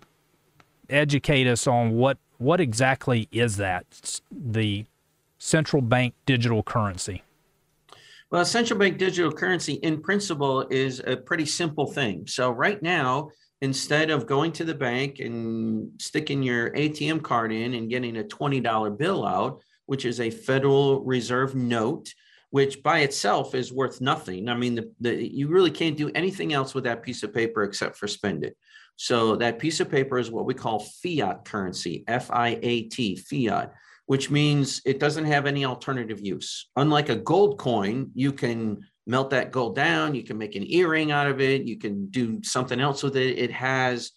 educate 0.91 1.47
us 1.47 1.67
on 1.67 1.93
what 1.93 2.19
what 2.39 2.61
exactly 2.61 3.29
is 3.31 3.57
that 3.57 4.21
the 4.31 4.85
central 5.39 5.83
bank 5.83 6.15
digital 6.27 6.63
currency? 6.63 7.23
Well, 8.31 8.45
central 8.45 8.81
bank 8.81 8.99
digital 8.99 9.31
currency 9.31 9.75
in 9.75 10.01
principle 10.01 10.67
is 10.71 11.01
a 11.07 11.17
pretty 11.17 11.47
simple 11.47 11.87
thing. 11.87 12.27
So 12.27 12.51
right 12.51 12.83
now, 12.83 13.31
instead 13.61 14.11
of 14.11 14.27
going 14.27 14.51
to 14.53 14.65
the 14.65 14.75
bank 14.75 15.21
and 15.21 15.91
sticking 16.01 16.43
your 16.43 16.71
ATM 16.71 17.23
card 17.23 17.53
in 17.53 17.75
and 17.75 17.89
getting 17.89 18.17
a 18.17 18.25
$20 18.25 18.99
bill 18.99 19.25
out, 19.25 19.63
which 19.87 20.05
is 20.05 20.19
a 20.19 20.31
Federal 20.31 21.05
Reserve 21.05 21.55
note, 21.55 22.13
which 22.55 22.85
by 22.85 23.01
itself 23.01 23.53
is 23.53 23.73
worth 23.73 24.01
nothing. 24.01 24.49
I 24.49 24.55
mean, 24.55 24.77
the, 24.77 24.93
the, 25.01 25.13
you 25.41 25.49
really 25.49 25.73
can't 25.73 25.97
do 25.97 26.13
anything 26.15 26.53
else 26.53 26.73
with 26.73 26.85
that 26.85 27.03
piece 27.03 27.25
of 27.25 27.35
paper 27.35 27.65
except 27.65 27.97
for 27.97 28.07
spend 28.07 28.45
it. 28.45 28.57
So 28.95 29.35
that 29.43 29.59
piece 29.59 29.81
of 29.81 29.91
paper 29.91 30.19
is 30.19 30.31
what 30.31 30.47
we 30.47 30.55
call 30.55 30.87
fiat 31.03 31.45
currency, 31.45 32.05
F 32.07 32.31
I 32.31 32.61
A 32.63 32.83
T, 32.83 33.17
fiat, 33.17 33.73
which 34.07 34.31
means 34.31 34.81
it 34.85 35.01
doesn't 35.01 35.25
have 35.25 35.47
any 35.47 35.65
alternative 35.65 36.21
use. 36.21 36.71
Unlike 36.77 37.09
a 37.09 37.17
gold 37.17 37.59
coin, 37.59 38.13
you 38.15 38.31
can 38.31 38.87
melt 39.05 39.31
that 39.31 39.51
gold 39.51 39.75
down, 39.75 40.15
you 40.15 40.23
can 40.23 40.39
make 40.39 40.55
an 40.55 40.71
earring 40.71 41.11
out 41.11 41.27
of 41.27 41.41
it, 41.41 41.63
you 41.63 41.77
can 41.77 42.07
do 42.07 42.41
something 42.45 42.79
else 42.79 43.03
with 43.03 43.17
it. 43.17 43.37
It 43.37 43.51
has 43.51 44.13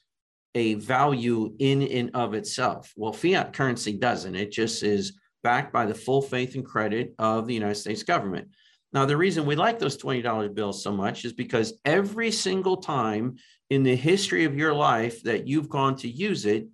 a 0.54 0.76
value 0.76 1.56
in 1.58 1.82
and 1.82 2.12
of 2.14 2.36
itself. 2.36 2.94
Well, 2.96 3.14
fiat 3.14 3.54
currency 3.54 3.94
doesn't. 3.94 4.36
It 4.36 4.52
just 4.52 4.84
is 4.84 5.18
backed 5.44 5.74
by 5.74 5.86
the 5.86 5.96
full 5.96 6.22
faith 6.22 6.56
and 6.56 6.66
credit 6.66 7.14
of 7.20 7.48
the 7.48 7.54
United 7.54 7.76
States 7.76 8.04
government. 8.04 8.50
Now, 8.94 9.06
the 9.06 9.18
reason 9.18 9.46
we 9.46 9.56
like 9.56 9.80
those 9.80 9.98
$20 9.98 10.54
bills 10.54 10.82
so 10.82 10.92
much 10.92 11.26
is 11.26 11.34
because 11.34 11.74
every 11.86 12.32
single 12.32 12.78
time 12.78 13.36
in 13.70 13.84
the 13.84 13.96
history 13.96 14.46
of 14.46 14.56
your 14.56 14.74
life 14.74 15.24
that 15.24 15.48
you've 15.48 15.70
gone 15.70 15.96
to 15.98 16.10
use 16.10 16.46
it, 16.46 16.68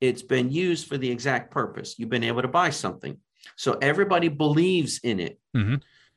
it's 0.00 0.22
been 0.22 0.50
used 0.50 0.88
for 0.88 0.96
the 0.96 1.10
exact 1.10 1.50
purpose. 1.50 1.98
You've 1.98 2.08
been 2.08 2.24
able 2.24 2.42
to 2.42 2.48
buy 2.48 2.70
something. 2.70 3.18
So 3.56 3.78
everybody 3.80 4.28
believes 4.28 5.00
in 5.02 5.20
it. 5.20 5.38
Mm-hmm. 5.56 5.76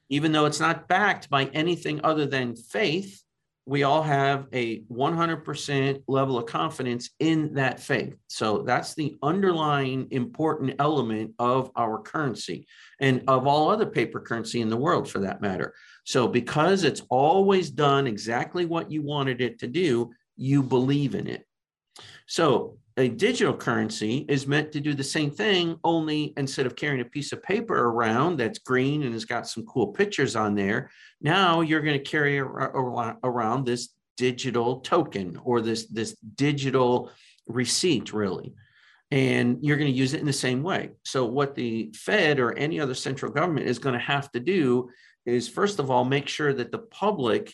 Even 0.09 0.31
though 0.31 0.45
it's 0.45 0.59
not 0.59 0.87
backed 0.87 1.29
by 1.29 1.45
anything 1.45 2.01
other 2.03 2.25
than 2.25 2.55
faith, 2.55 3.23
we 3.65 3.84
all 3.84 4.04
have 4.04 4.47
a 4.52 4.82
100% 4.82 6.04
level 6.08 6.38
of 6.38 6.45
confidence 6.45 7.10
in 7.19 7.54
that 7.54 7.80
faith. 7.80 8.15
So 8.28 8.63
that's 8.63 8.93
the 8.93 9.15
underlying 9.23 10.08
important 10.12 10.76
element 10.80 11.34
of 11.39 11.71
our 11.76 12.02
currency 12.02 12.67
and 12.99 13.23
of 13.28 13.47
all 13.47 13.69
other 13.69 13.86
paper 13.86 14.19
currency 14.19 14.60
in 14.60 14.69
the 14.69 14.78
world 14.78 15.10
for 15.10 15.19
that 15.19 15.41
matter. 15.41 15.73
So 16.04 16.28
because 16.28 16.84
it's 16.84 17.04
always 17.10 17.71
done 17.71 18.06
exactly 18.06 18.65
what 18.65 18.91
you 18.91 19.02
wanted 19.02 19.39
it 19.39 19.60
to 19.60 19.67
do, 19.67 20.12
you 20.36 20.62
believe 20.62 21.15
in 21.15 21.28
it. 21.28 21.47
So 22.28 22.78
a 22.97 23.10
digital 23.10 23.56
currency 23.56 24.25
is 24.29 24.47
meant 24.47 24.71
to 24.71 24.79
do 24.79 24.93
the 24.93 25.03
same 25.03 25.32
thing, 25.32 25.79
only 25.84 26.34
instead 26.38 26.65
of 26.65 26.75
carrying 26.75 27.01
a 27.01 27.06
piece 27.06 27.32
of 27.32 27.41
paper 27.41 27.75
around 27.75 28.38
that's 28.38 28.60
green 28.60 29.03
and 29.03 29.13
has 29.13 29.25
got 29.25 29.47
some 29.47 29.65
cool 29.65 29.88
pictures 29.88 30.36
on 30.36 30.53
there, 30.53 30.91
now 31.21 31.62
you're 31.62 31.82
going 31.82 31.97
to 31.97 32.03
carry 32.03 32.39
around 32.39 33.65
this 33.65 33.89
digital 34.17 34.79
token 34.82 35.39
or 35.43 35.62
this, 35.62 35.88
this 35.88 36.15
digital 36.36 37.10
receipt, 37.47 38.13
really. 38.13 38.53
And 39.10 39.58
you're 39.62 39.77
going 39.77 39.91
to 39.91 39.97
use 39.97 40.13
it 40.13 40.19
in 40.19 40.25
the 40.25 40.34
same 40.34 40.63
way. 40.63 40.91
So, 41.03 41.25
what 41.25 41.56
the 41.56 41.91
Fed 41.95 42.39
or 42.39 42.58
any 42.58 42.79
other 42.79 42.95
central 42.95 43.32
government 43.32 43.67
is 43.67 43.77
going 43.77 43.93
to 43.93 43.99
have 43.99 44.32
to 44.32 44.39
do 44.39 44.89
is, 45.25 45.47
first 45.47 45.79
of 45.79 45.91
all, 45.91 46.03
make 46.03 46.27
sure 46.27 46.53
that 46.53 46.71
the 46.71 46.79
public 46.79 47.53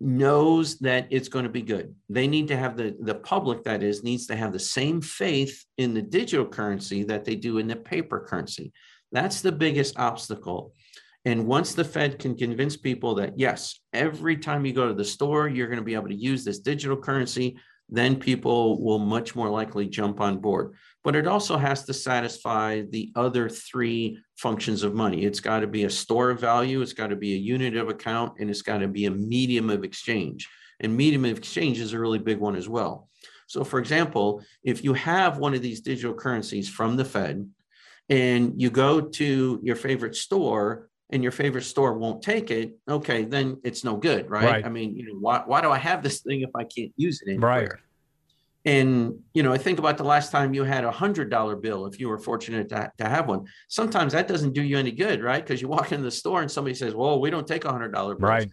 knows 0.00 0.78
that 0.78 1.08
it's 1.10 1.28
going 1.28 1.44
to 1.44 1.50
be 1.50 1.62
good. 1.62 1.94
They 2.08 2.26
need 2.26 2.48
to 2.48 2.56
have 2.56 2.76
the 2.76 2.96
the 3.00 3.16
public 3.16 3.64
that 3.64 3.82
is 3.82 4.04
needs 4.04 4.26
to 4.28 4.36
have 4.36 4.52
the 4.52 4.58
same 4.58 5.00
faith 5.00 5.64
in 5.78 5.94
the 5.94 6.02
digital 6.02 6.46
currency 6.46 7.04
that 7.04 7.24
they 7.24 7.36
do 7.36 7.58
in 7.58 7.66
the 7.66 7.76
paper 7.76 8.24
currency. 8.26 8.72
That's 9.12 9.40
the 9.40 9.52
biggest 9.52 9.98
obstacle. 9.98 10.74
And 11.24 11.46
once 11.46 11.74
the 11.74 11.84
Fed 11.84 12.18
can 12.18 12.36
convince 12.36 12.76
people 12.76 13.14
that 13.16 13.38
yes, 13.38 13.80
every 13.92 14.36
time 14.36 14.66
you 14.66 14.72
go 14.72 14.88
to 14.88 14.94
the 14.94 15.04
store, 15.04 15.48
you're 15.48 15.68
going 15.68 15.78
to 15.78 15.84
be 15.84 15.94
able 15.94 16.08
to 16.08 16.14
use 16.14 16.44
this 16.44 16.58
digital 16.58 16.96
currency, 16.96 17.56
then 17.88 18.16
people 18.16 18.82
will 18.82 18.98
much 18.98 19.34
more 19.34 19.48
likely 19.48 19.86
jump 19.86 20.20
on 20.20 20.38
board 20.38 20.74
but 21.04 21.14
it 21.14 21.26
also 21.26 21.58
has 21.58 21.84
to 21.84 21.92
satisfy 21.92 22.80
the 22.80 23.12
other 23.14 23.48
three 23.48 24.18
functions 24.36 24.82
of 24.82 24.94
money. 24.94 25.24
It's 25.24 25.38
got 25.38 25.60
to 25.60 25.66
be 25.66 25.84
a 25.84 25.90
store 25.90 26.30
of 26.30 26.40
value, 26.40 26.80
it's 26.80 26.94
got 26.94 27.08
to 27.08 27.16
be 27.16 27.34
a 27.34 27.38
unit 27.38 27.76
of 27.76 27.90
account, 27.90 28.40
and 28.40 28.48
it's 28.48 28.62
got 28.62 28.78
to 28.78 28.88
be 28.88 29.04
a 29.04 29.10
medium 29.10 29.68
of 29.68 29.84
exchange. 29.84 30.48
And 30.80 30.96
medium 30.96 31.26
of 31.26 31.36
exchange 31.36 31.78
is 31.78 31.92
a 31.92 31.98
really 31.98 32.18
big 32.18 32.38
one 32.38 32.56
as 32.56 32.68
well. 32.68 33.08
So, 33.46 33.62
for 33.62 33.78
example, 33.78 34.42
if 34.64 34.82
you 34.82 34.94
have 34.94 35.36
one 35.36 35.54
of 35.54 35.60
these 35.60 35.82
digital 35.82 36.14
currencies 36.14 36.68
from 36.68 36.96
the 36.96 37.04
Fed 37.04 37.48
and 38.08 38.60
you 38.60 38.70
go 38.70 39.02
to 39.02 39.60
your 39.62 39.76
favorite 39.76 40.16
store 40.16 40.88
and 41.10 41.22
your 41.22 41.32
favorite 41.32 41.62
store 41.62 41.98
won't 41.98 42.22
take 42.22 42.50
it, 42.50 42.76
okay, 42.88 43.24
then 43.24 43.58
it's 43.62 43.84
no 43.84 43.98
good, 43.98 44.30
right? 44.30 44.44
right. 44.44 44.66
I 44.66 44.70
mean, 44.70 44.96
you 44.96 45.06
know, 45.06 45.18
why, 45.20 45.42
why 45.44 45.60
do 45.60 45.70
I 45.70 45.78
have 45.78 46.02
this 46.02 46.22
thing 46.22 46.40
if 46.40 46.50
I 46.56 46.64
can't 46.64 46.92
use 46.96 47.20
it 47.22 47.30
anywhere? 47.32 47.50
Right. 47.50 47.70
And 48.64 49.18
you 49.34 49.42
know, 49.42 49.52
I 49.52 49.58
think 49.58 49.78
about 49.78 49.98
the 49.98 50.04
last 50.04 50.32
time 50.32 50.54
you 50.54 50.64
had 50.64 50.84
a 50.84 50.90
hundred 50.90 51.30
dollar 51.30 51.56
bill, 51.56 51.86
if 51.86 52.00
you 52.00 52.08
were 52.08 52.18
fortunate 52.18 52.68
to, 52.70 52.90
to 52.98 53.08
have 53.08 53.28
one. 53.28 53.44
Sometimes 53.68 54.12
that 54.14 54.28
doesn't 54.28 54.54
do 54.54 54.62
you 54.62 54.78
any 54.78 54.92
good, 54.92 55.22
right? 55.22 55.44
Because 55.44 55.60
you 55.60 55.68
walk 55.68 55.92
into 55.92 56.04
the 56.04 56.10
store 56.10 56.40
and 56.40 56.50
somebody 56.50 56.74
says, 56.74 56.94
"Well, 56.94 57.20
we 57.20 57.30
don't 57.30 57.46
take 57.46 57.64
a 57.64 57.72
hundred 57.72 57.92
dollar 57.92 58.14
bills." 58.14 58.30
Right. 58.30 58.50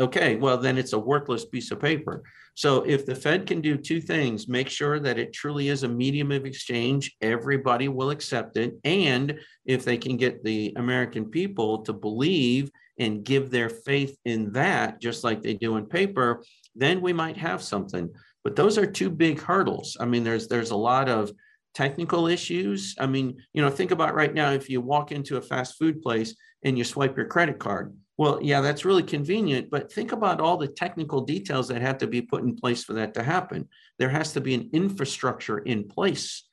Okay, 0.00 0.34
well 0.34 0.58
then 0.58 0.76
it's 0.76 0.92
a 0.92 0.98
worthless 0.98 1.44
piece 1.44 1.70
of 1.70 1.80
paper. 1.80 2.24
So 2.54 2.82
if 2.82 3.06
the 3.06 3.14
Fed 3.14 3.46
can 3.46 3.60
do 3.60 3.76
two 3.76 4.00
things, 4.00 4.48
make 4.48 4.68
sure 4.68 4.98
that 4.98 5.18
it 5.18 5.32
truly 5.32 5.68
is 5.68 5.82
a 5.82 5.88
medium 5.88 6.32
of 6.32 6.46
exchange, 6.46 7.14
everybody 7.20 7.88
will 7.88 8.10
accept 8.10 8.56
it, 8.56 8.74
and 8.84 9.38
if 9.64 9.84
they 9.84 9.96
can 9.96 10.16
get 10.16 10.42
the 10.42 10.72
American 10.76 11.26
people 11.26 11.82
to 11.82 11.92
believe 11.92 12.70
and 12.98 13.24
give 13.24 13.50
their 13.50 13.68
faith 13.68 14.16
in 14.24 14.52
that, 14.52 15.00
just 15.00 15.24
like 15.24 15.42
they 15.42 15.54
do 15.54 15.76
in 15.76 15.86
paper, 15.86 16.42
then 16.74 17.00
we 17.00 17.12
might 17.12 17.36
have 17.36 17.62
something. 17.62 18.10
But 18.44 18.56
those 18.56 18.78
are 18.78 18.86
two 18.86 19.10
big 19.10 19.40
hurdles. 19.40 19.96
I 19.98 20.04
mean, 20.04 20.22
there's 20.22 20.46
there's 20.46 20.70
a 20.70 20.76
lot 20.76 21.08
of 21.08 21.32
technical 21.74 22.28
issues. 22.28 22.94
I 23.00 23.06
mean, 23.06 23.36
you 23.52 23.62
know, 23.62 23.70
think 23.70 23.90
about 23.90 24.14
right 24.14 24.32
now 24.32 24.52
if 24.52 24.70
you 24.70 24.80
walk 24.80 25.10
into 25.10 25.38
a 25.38 25.42
fast 25.42 25.76
food 25.76 26.02
place 26.02 26.36
and 26.62 26.78
you 26.78 26.84
swipe 26.84 27.16
your 27.16 27.26
credit 27.26 27.58
card. 27.58 27.96
Well, 28.16 28.38
yeah, 28.40 28.60
that's 28.60 28.84
really 28.84 29.02
convenient, 29.02 29.70
but 29.70 29.92
think 29.92 30.12
about 30.12 30.40
all 30.40 30.56
the 30.56 30.68
technical 30.68 31.20
details 31.20 31.66
that 31.68 31.82
have 31.82 31.98
to 31.98 32.06
be 32.06 32.22
put 32.22 32.44
in 32.44 32.54
place 32.54 32.84
for 32.84 32.92
that 32.92 33.12
to 33.14 33.24
happen. 33.24 33.68
There 33.98 34.08
has 34.08 34.32
to 34.34 34.40
be 34.40 34.54
an 34.54 34.70
infrastructure 34.72 35.58
in 35.58 35.88
place 35.88 36.44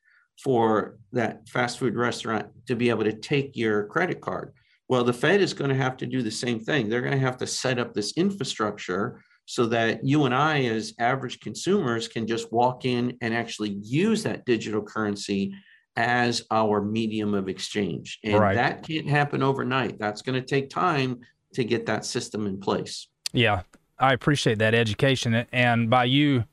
for 0.43 0.97
that 1.11 1.47
fast 1.47 1.77
food 1.77 1.95
restaurant 1.95 2.47
to 2.65 2.75
be 2.75 2.89
able 2.89 3.03
to 3.03 3.13
take 3.13 3.55
your 3.55 3.85
credit 3.85 4.21
card. 4.21 4.53
Well, 4.89 5.03
the 5.03 5.13
Fed 5.13 5.39
is 5.39 5.53
going 5.53 5.69
to 5.69 5.75
have 5.75 5.97
to 5.97 6.07
do 6.07 6.23
the 6.23 6.31
same 6.31 6.59
thing. 6.59 6.89
They're 6.89 7.01
going 7.01 7.13
to 7.13 7.19
have 7.19 7.37
to 7.37 7.47
set 7.47 7.77
up 7.77 7.93
this 7.93 8.13
infrastructure 8.17 9.21
so 9.51 9.65
that 9.65 10.01
you 10.01 10.23
and 10.23 10.33
I, 10.33 10.63
as 10.63 10.93
average 10.97 11.41
consumers, 11.41 12.07
can 12.07 12.25
just 12.25 12.53
walk 12.53 12.85
in 12.85 13.17
and 13.19 13.33
actually 13.33 13.71
use 13.83 14.23
that 14.23 14.45
digital 14.45 14.81
currency 14.81 15.53
as 15.97 16.43
our 16.51 16.81
medium 16.81 17.33
of 17.33 17.49
exchange. 17.49 18.17
And 18.23 18.39
right. 18.39 18.55
that 18.55 18.87
can't 18.87 19.09
happen 19.09 19.43
overnight. 19.43 19.99
That's 19.99 20.21
going 20.21 20.41
to 20.41 20.47
take 20.47 20.69
time 20.69 21.19
to 21.55 21.65
get 21.65 21.85
that 21.87 22.05
system 22.05 22.47
in 22.47 22.61
place. 22.61 23.09
Yeah. 23.33 23.63
I 23.99 24.13
appreciate 24.13 24.59
that 24.59 24.73
education, 24.73 25.45
and 25.51 25.89
by 25.89 26.05
you 26.05 26.45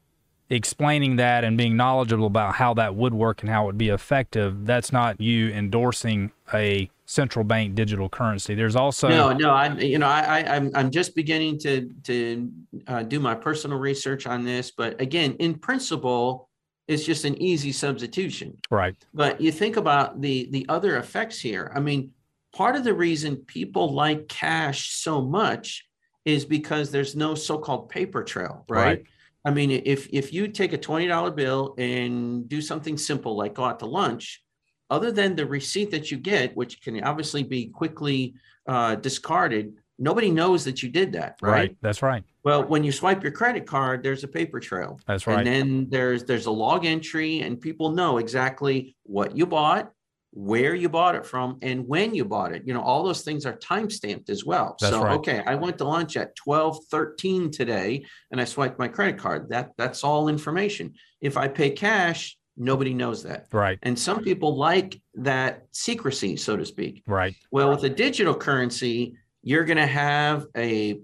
explaining 0.51 1.17
that 1.17 1.45
and 1.45 1.57
being 1.57 1.77
knowledgeable 1.77 2.27
about 2.27 2.55
how 2.55 2.75
that 2.75 2.95
would 2.95 3.15
work 3.15 3.43
and 3.43 3.51
how 3.51 3.65
it 3.65 3.67
would 3.67 3.79
be 3.79 3.91
effective, 3.91 4.67
that's 4.67 4.93
not 4.93 5.21
you 5.21 5.49
endorsing 5.51 6.33
a 6.55 6.91
central 7.05 7.45
bank 7.45 7.75
digital 7.75 8.09
currency. 8.09 8.55
There's 8.55 8.77
also 8.77 9.09
no, 9.09 9.33
no. 9.33 9.51
I, 9.51 9.75
you 9.79 9.99
know, 9.99 10.07
I, 10.07 10.41
I 10.41 10.57
I'm 10.57 10.71
I'm 10.75 10.91
just 10.91 11.15
beginning 11.15 11.59
to 11.61 11.91
to 12.05 12.51
uh, 12.87 13.03
do 13.03 13.21
my 13.21 13.35
personal 13.35 13.79
research 13.79 14.27
on 14.27 14.45
this, 14.45 14.71
but 14.71 15.01
again, 15.01 15.35
in 15.39 15.55
principle, 15.55 16.49
it's 16.87 17.05
just 17.05 17.25
an 17.25 17.41
easy 17.41 17.73
substitution. 17.73 18.59
Right. 18.71 18.97
But 19.13 19.41
you 19.41 19.53
think 19.53 19.77
about 19.77 20.21
the 20.21 20.49
the 20.51 20.67
other 20.69 20.97
effects 20.97 21.39
here. 21.39 21.73
I 21.75 21.81
mean, 21.81 22.13
part 22.55 22.77
of 22.77 22.85
the 22.85 22.95
reason 22.95 23.37
people 23.37 23.93
like 23.93 24.29
cash 24.29 24.91
so 24.91 25.21
much 25.21 25.87
is 26.25 26.45
because 26.45 26.91
there's 26.91 27.17
no 27.17 27.35
so-called 27.35 27.89
paper 27.89 28.23
trail, 28.23 28.65
right? 28.69 28.85
right. 28.85 29.05
I 29.45 29.51
mean, 29.51 29.71
if 29.71 30.09
if 30.13 30.33
you 30.33 30.49
take 30.49 30.73
a 30.73 30.79
twenty 30.79 31.07
dollar 31.07 31.31
bill 31.31 31.75
and 31.79 32.49
do 32.49 32.61
something 32.61 32.99
simple 32.99 33.37
like 33.37 33.55
go 33.55 33.65
out 33.65 33.79
to 33.81 33.87
lunch, 33.87 34.43
other 34.91 35.13
than 35.13 35.37
the 35.37 35.47
receipt 35.47 35.91
that 35.91 36.11
you 36.11 36.19
get, 36.19 36.57
which 36.57 36.81
can 36.83 37.03
obviously 37.05 37.43
be 37.43 37.67
quickly 37.67 38.35
uh, 38.67 38.97
discarded, 38.97 39.75
nobody 39.99 40.31
knows 40.31 40.65
that 40.65 40.83
you 40.83 40.89
did 40.89 41.13
that. 41.13 41.39
Right? 41.41 41.53
right? 41.53 41.77
That's 41.81 42.03
right. 42.03 42.25
Well, 42.45 42.65
when 42.65 42.85
you 42.85 42.93
swipe 42.93 43.23
your 43.23 43.33
credit 43.33 43.67
card, 43.67 44.03
there's 44.03 44.25
a 44.25 44.29
paper 44.29 44.61
trail. 44.61 44.99
That's 45.07 45.27
right. 45.27 45.39
And 45.39 45.47
then 45.47 45.87
there's 45.91 46.25
there's 46.25 46.47
a 46.47 46.51
log 46.51 46.85
entry, 46.87 47.41
and 47.41 47.61
people 47.61 47.91
know 47.91 48.19
exactly 48.19 48.97
what 49.05 49.37
you 49.37 49.47
bought, 49.47 49.93
where 50.33 50.75
you 50.75 50.89
bought 50.89 51.15
it 51.15 51.25
from, 51.25 51.59
and 51.63 51.87
when 51.87 52.15
you 52.15 52.25
bought 52.25 52.53
it. 52.53 52.63
You 52.67 52.75
know, 52.75 52.83
all 52.83 53.03
those 53.03 53.23
things 53.23 53.47
are 53.47 53.57
time 53.57 53.91
stamped 53.91 54.29
as 54.31 54.45
well. 54.45 54.77
That's 54.81 54.93
so, 54.93 55.03
right. 55.03 55.17
okay, 55.19 55.43
I 55.47 55.55
went 55.55 55.79
to 55.79 55.85
lunch 55.85 56.17
at 56.17 56.37
12:13 56.37 57.51
today, 57.51 58.05
and 58.31 58.41
I 58.41 58.45
swiped 58.45 58.79
my 58.79 58.89
credit 58.89 59.19
card. 59.19 59.49
That 59.49 59.73
that's 59.79 60.05
all 60.05 60.29
information. 60.29 60.95
If 61.21 61.37
I 61.37 61.49
pay 61.49 61.71
cash, 61.71 62.37
nobody 62.59 62.93
knows 62.93 63.23
that. 63.23 63.47
Right. 63.53 63.79
And 63.83 63.99
some 63.99 64.23
people 64.23 64.57
like 64.57 65.01
that 65.15 65.63
secrecy, 65.73 66.37
so 66.37 66.57
to 66.57 66.67
speak. 66.67 67.03
Right. 67.07 67.35
Well, 67.51 67.71
with 67.71 67.85
a 67.85 67.91
digital 67.91 68.35
currency, 68.35 69.15
you're 69.43 69.65
going 69.65 69.79
to 69.79 69.87
have 69.87 70.47
a 70.57 71.01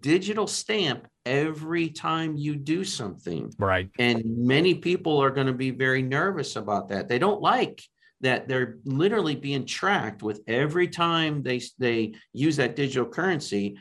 digital 0.00 0.46
stamp 0.46 1.06
every 1.26 1.88
time 1.88 2.36
you 2.36 2.54
do 2.56 2.84
something. 2.84 3.52
Right. 3.58 3.90
And 3.98 4.22
many 4.24 4.74
people 4.74 5.22
are 5.22 5.30
going 5.30 5.46
to 5.46 5.54
be 5.54 5.70
very 5.70 6.02
nervous 6.02 6.56
about 6.56 6.90
that. 6.90 7.08
They 7.08 7.18
don't 7.18 7.40
like 7.40 7.82
that 8.20 8.48
they're 8.48 8.78
literally 8.84 9.34
being 9.34 9.66
tracked 9.66 10.22
with 10.22 10.40
every 10.46 10.88
time 10.88 11.42
they 11.42 11.60
they 11.78 12.14
use 12.32 12.56
that 12.56 12.76
digital 12.76 13.06
currency 13.06 13.76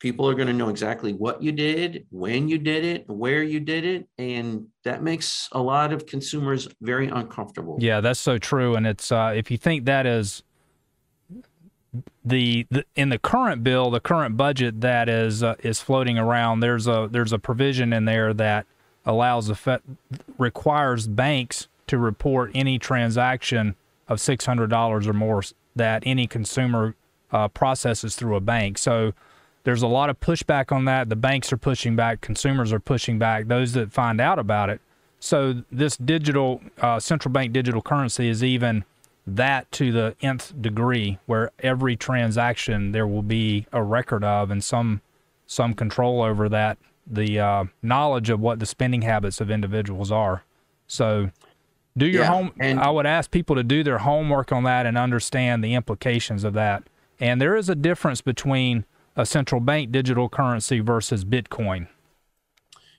people 0.00 0.28
are 0.28 0.34
going 0.34 0.46
to 0.46 0.52
know 0.52 0.68
exactly 0.68 1.12
what 1.12 1.42
you 1.42 1.50
did 1.52 2.06
when 2.10 2.48
you 2.48 2.58
did 2.58 2.84
it 2.84 3.08
where 3.08 3.42
you 3.42 3.60
did 3.60 3.84
it 3.84 4.08
and 4.18 4.66
that 4.84 5.02
makes 5.02 5.48
a 5.52 5.60
lot 5.60 5.92
of 5.92 6.06
consumers 6.06 6.68
very 6.80 7.08
uncomfortable. 7.08 7.76
Yeah 7.80 8.00
that's 8.00 8.20
so 8.20 8.38
true 8.38 8.76
and 8.76 8.86
it's 8.86 9.10
uh, 9.10 9.32
if 9.34 9.50
you 9.50 9.58
think 9.58 9.84
that 9.86 10.06
is 10.06 10.42
the, 12.24 12.66
the 12.70 12.84
in 12.94 13.08
the 13.08 13.18
current 13.18 13.64
bill 13.64 13.90
the 13.90 14.00
current 14.00 14.36
budget 14.36 14.80
that 14.82 15.08
is 15.08 15.42
uh, 15.42 15.54
is 15.62 15.80
floating 15.80 16.18
around 16.18 16.60
there's 16.60 16.86
a 16.86 17.08
there's 17.10 17.32
a 17.32 17.38
provision 17.38 17.92
in 17.92 18.04
there 18.04 18.32
that 18.34 18.66
allows 19.04 19.46
the 19.48 19.54
fe- 19.54 19.78
requires 20.36 21.06
banks 21.06 21.66
to 21.88 21.98
report 21.98 22.50
any 22.54 22.78
transaction 22.78 23.74
of 24.08 24.18
$600 24.18 25.06
or 25.06 25.12
more 25.12 25.42
that 25.76 26.02
any 26.06 26.26
consumer 26.26 26.94
uh, 27.30 27.48
processes 27.48 28.16
through 28.16 28.36
a 28.36 28.40
bank. 28.40 28.78
So 28.78 29.12
there's 29.64 29.82
a 29.82 29.86
lot 29.86 30.08
of 30.08 30.20
pushback 30.20 30.72
on 30.72 30.86
that. 30.86 31.08
The 31.08 31.16
banks 31.16 31.52
are 31.52 31.56
pushing 31.56 31.94
back, 31.96 32.20
consumers 32.20 32.72
are 32.72 32.80
pushing 32.80 33.18
back, 33.18 33.48
those 33.48 33.72
that 33.72 33.92
find 33.92 34.20
out 34.20 34.38
about 34.38 34.70
it. 34.70 34.80
So 35.20 35.62
this 35.70 35.96
digital 35.96 36.62
uh, 36.80 37.00
central 37.00 37.32
bank 37.32 37.52
digital 37.52 37.82
currency 37.82 38.28
is 38.28 38.44
even 38.44 38.84
that 39.26 39.70
to 39.72 39.92
the 39.92 40.16
nth 40.22 40.60
degree, 40.62 41.18
where 41.26 41.50
every 41.58 41.96
transaction 41.96 42.92
there 42.92 43.06
will 43.06 43.22
be 43.22 43.66
a 43.72 43.82
record 43.82 44.24
of 44.24 44.50
and 44.50 44.62
some 44.62 45.02
some 45.46 45.74
control 45.74 46.22
over 46.22 46.48
that, 46.48 46.78
the 47.06 47.40
uh, 47.40 47.64
knowledge 47.82 48.30
of 48.30 48.38
what 48.40 48.58
the 48.58 48.66
spending 48.66 49.02
habits 49.02 49.40
of 49.40 49.50
individuals 49.50 50.12
are. 50.12 50.44
So 50.86 51.30
do 51.98 52.06
your 52.06 52.22
yeah, 52.22 52.28
home. 52.28 52.52
And 52.58 52.80
I 52.80 52.90
would 52.90 53.06
ask 53.06 53.30
people 53.30 53.56
to 53.56 53.62
do 53.62 53.82
their 53.82 53.98
homework 53.98 54.52
on 54.52 54.64
that 54.64 54.86
and 54.86 54.96
understand 54.96 55.62
the 55.62 55.74
implications 55.74 56.44
of 56.44 56.54
that. 56.54 56.84
And 57.20 57.40
there 57.40 57.56
is 57.56 57.68
a 57.68 57.74
difference 57.74 58.20
between 58.20 58.84
a 59.16 59.26
central 59.26 59.60
bank 59.60 59.90
digital 59.90 60.28
currency 60.28 60.80
versus 60.80 61.24
Bitcoin. 61.24 61.88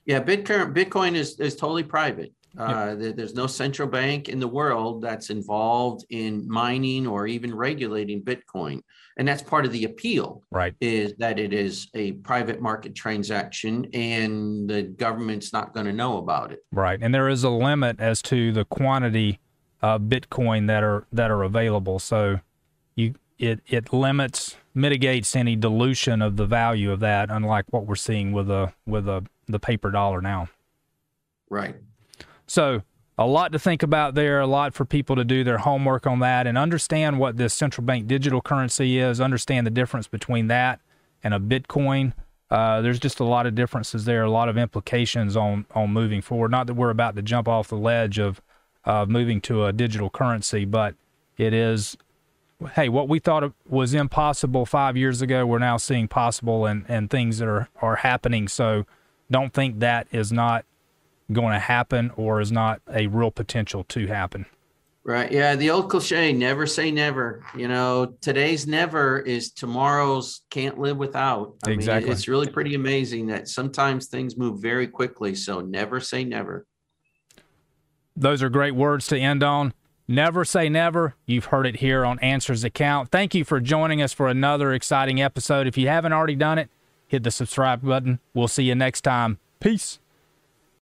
Yeah, 0.04 0.22
Bitcoin 0.22 0.74
Bitcoin 0.74 1.14
is 1.14 1.38
is 1.40 1.56
totally 1.56 1.82
private. 1.84 2.32
Uh, 2.58 2.94
there's 2.96 3.34
no 3.34 3.46
central 3.46 3.88
bank 3.88 4.28
in 4.28 4.40
the 4.40 4.48
world 4.48 5.02
that's 5.02 5.30
involved 5.30 6.04
in 6.10 6.48
mining 6.48 7.06
or 7.06 7.26
even 7.26 7.54
regulating 7.54 8.22
Bitcoin, 8.22 8.82
and 9.16 9.26
that's 9.26 9.42
part 9.42 9.64
of 9.64 9.72
the 9.72 9.84
appeal. 9.84 10.42
Right, 10.50 10.74
is 10.80 11.14
that 11.18 11.38
it 11.38 11.52
is 11.52 11.88
a 11.94 12.12
private 12.12 12.60
market 12.60 12.94
transaction, 12.94 13.86
and 13.94 14.68
the 14.68 14.82
government's 14.82 15.52
not 15.52 15.72
going 15.74 15.86
to 15.86 15.92
know 15.92 16.18
about 16.18 16.52
it. 16.52 16.64
Right, 16.72 16.98
and 17.00 17.14
there 17.14 17.28
is 17.28 17.44
a 17.44 17.50
limit 17.50 18.00
as 18.00 18.20
to 18.22 18.52
the 18.52 18.64
quantity 18.64 19.38
of 19.82 20.02
Bitcoin 20.02 20.66
that 20.66 20.82
are 20.82 21.06
that 21.12 21.30
are 21.30 21.42
available. 21.42 21.98
So, 21.98 22.40
you 22.96 23.14
it 23.38 23.60
it 23.68 23.92
limits 23.92 24.56
mitigates 24.74 25.34
any 25.34 25.56
dilution 25.56 26.22
of 26.22 26.36
the 26.36 26.46
value 26.46 26.92
of 26.92 27.00
that, 27.00 27.30
unlike 27.30 27.66
what 27.70 27.86
we're 27.86 27.94
seeing 27.94 28.32
with 28.32 28.50
a 28.50 28.72
with 28.86 29.08
a 29.08 29.24
the 29.46 29.58
paper 29.58 29.90
dollar 29.90 30.20
now. 30.20 30.48
Right. 31.48 31.76
So, 32.50 32.82
a 33.16 33.28
lot 33.28 33.52
to 33.52 33.60
think 33.60 33.84
about 33.84 34.16
there, 34.16 34.40
a 34.40 34.46
lot 34.46 34.74
for 34.74 34.84
people 34.84 35.14
to 35.14 35.22
do 35.22 35.44
their 35.44 35.58
homework 35.58 36.04
on 36.04 36.18
that 36.18 36.48
and 36.48 36.58
understand 36.58 37.20
what 37.20 37.36
this 37.36 37.54
central 37.54 37.84
bank 37.84 38.08
digital 38.08 38.40
currency 38.40 38.98
is, 38.98 39.20
understand 39.20 39.68
the 39.68 39.70
difference 39.70 40.08
between 40.08 40.48
that 40.48 40.80
and 41.22 41.32
a 41.32 41.38
Bitcoin. 41.38 42.12
Uh, 42.50 42.80
there's 42.80 42.98
just 42.98 43.20
a 43.20 43.24
lot 43.24 43.46
of 43.46 43.54
differences 43.54 44.04
there, 44.04 44.24
a 44.24 44.30
lot 44.30 44.48
of 44.48 44.58
implications 44.58 45.36
on 45.36 45.64
on 45.76 45.92
moving 45.92 46.20
forward. 46.20 46.50
Not 46.50 46.66
that 46.66 46.74
we're 46.74 46.90
about 46.90 47.14
to 47.14 47.22
jump 47.22 47.46
off 47.46 47.68
the 47.68 47.76
ledge 47.76 48.18
of 48.18 48.40
uh, 48.84 49.06
moving 49.08 49.40
to 49.42 49.66
a 49.66 49.72
digital 49.72 50.10
currency, 50.10 50.64
but 50.64 50.96
it 51.38 51.54
is. 51.54 51.96
Hey, 52.74 52.88
what 52.88 53.08
we 53.08 53.20
thought 53.20 53.52
was 53.68 53.94
impossible 53.94 54.66
five 54.66 54.96
years 54.96 55.22
ago, 55.22 55.46
we're 55.46 55.60
now 55.60 55.76
seeing 55.76 56.08
possible, 56.08 56.66
and 56.66 56.84
and 56.88 57.10
things 57.10 57.38
that 57.38 57.46
are 57.46 57.68
are 57.80 57.96
happening. 57.96 58.48
So, 58.48 58.86
don't 59.30 59.52
think 59.52 59.78
that 59.78 60.08
is 60.10 60.32
not 60.32 60.64
going 61.32 61.52
to 61.52 61.58
happen 61.58 62.10
or 62.16 62.40
is 62.40 62.52
not 62.52 62.80
a 62.92 63.06
real 63.06 63.30
potential 63.30 63.84
to 63.84 64.06
happen. 64.06 64.46
Right. 65.02 65.32
Yeah. 65.32 65.56
The 65.56 65.70
old 65.70 65.88
cliche, 65.88 66.32
never 66.32 66.66
say 66.66 66.90
never. 66.90 67.42
You 67.56 67.68
know, 67.68 68.14
today's 68.20 68.66
never 68.66 69.18
is 69.18 69.50
tomorrow's 69.50 70.42
can't 70.50 70.78
live 70.78 70.98
without. 70.98 71.54
I 71.66 71.70
exactly. 71.70 72.10
Mean, 72.10 72.12
it's 72.12 72.28
really 72.28 72.48
pretty 72.48 72.74
amazing 72.74 73.26
that 73.28 73.48
sometimes 73.48 74.06
things 74.06 74.36
move 74.36 74.60
very 74.60 74.86
quickly. 74.86 75.34
So 75.34 75.60
never 75.60 76.00
say 76.00 76.24
never. 76.24 76.66
Those 78.14 78.42
are 78.42 78.50
great 78.50 78.74
words 78.74 79.06
to 79.06 79.18
end 79.18 79.42
on. 79.42 79.72
Never 80.06 80.44
say 80.44 80.68
never. 80.68 81.14
You've 81.24 81.46
heard 81.46 81.66
it 81.66 81.76
here 81.76 82.04
on 82.04 82.18
Answers 82.18 82.64
Account. 82.64 83.10
Thank 83.10 83.32
you 83.32 83.44
for 83.44 83.60
joining 83.60 84.02
us 84.02 84.12
for 84.12 84.28
another 84.28 84.72
exciting 84.72 85.22
episode. 85.22 85.68
If 85.68 85.78
you 85.78 85.86
haven't 85.86 86.12
already 86.12 86.34
done 86.34 86.58
it, 86.58 86.68
hit 87.06 87.22
the 87.22 87.30
subscribe 87.30 87.82
button. 87.82 88.18
We'll 88.34 88.48
see 88.48 88.64
you 88.64 88.74
next 88.74 89.02
time. 89.02 89.38
Peace. 89.60 89.99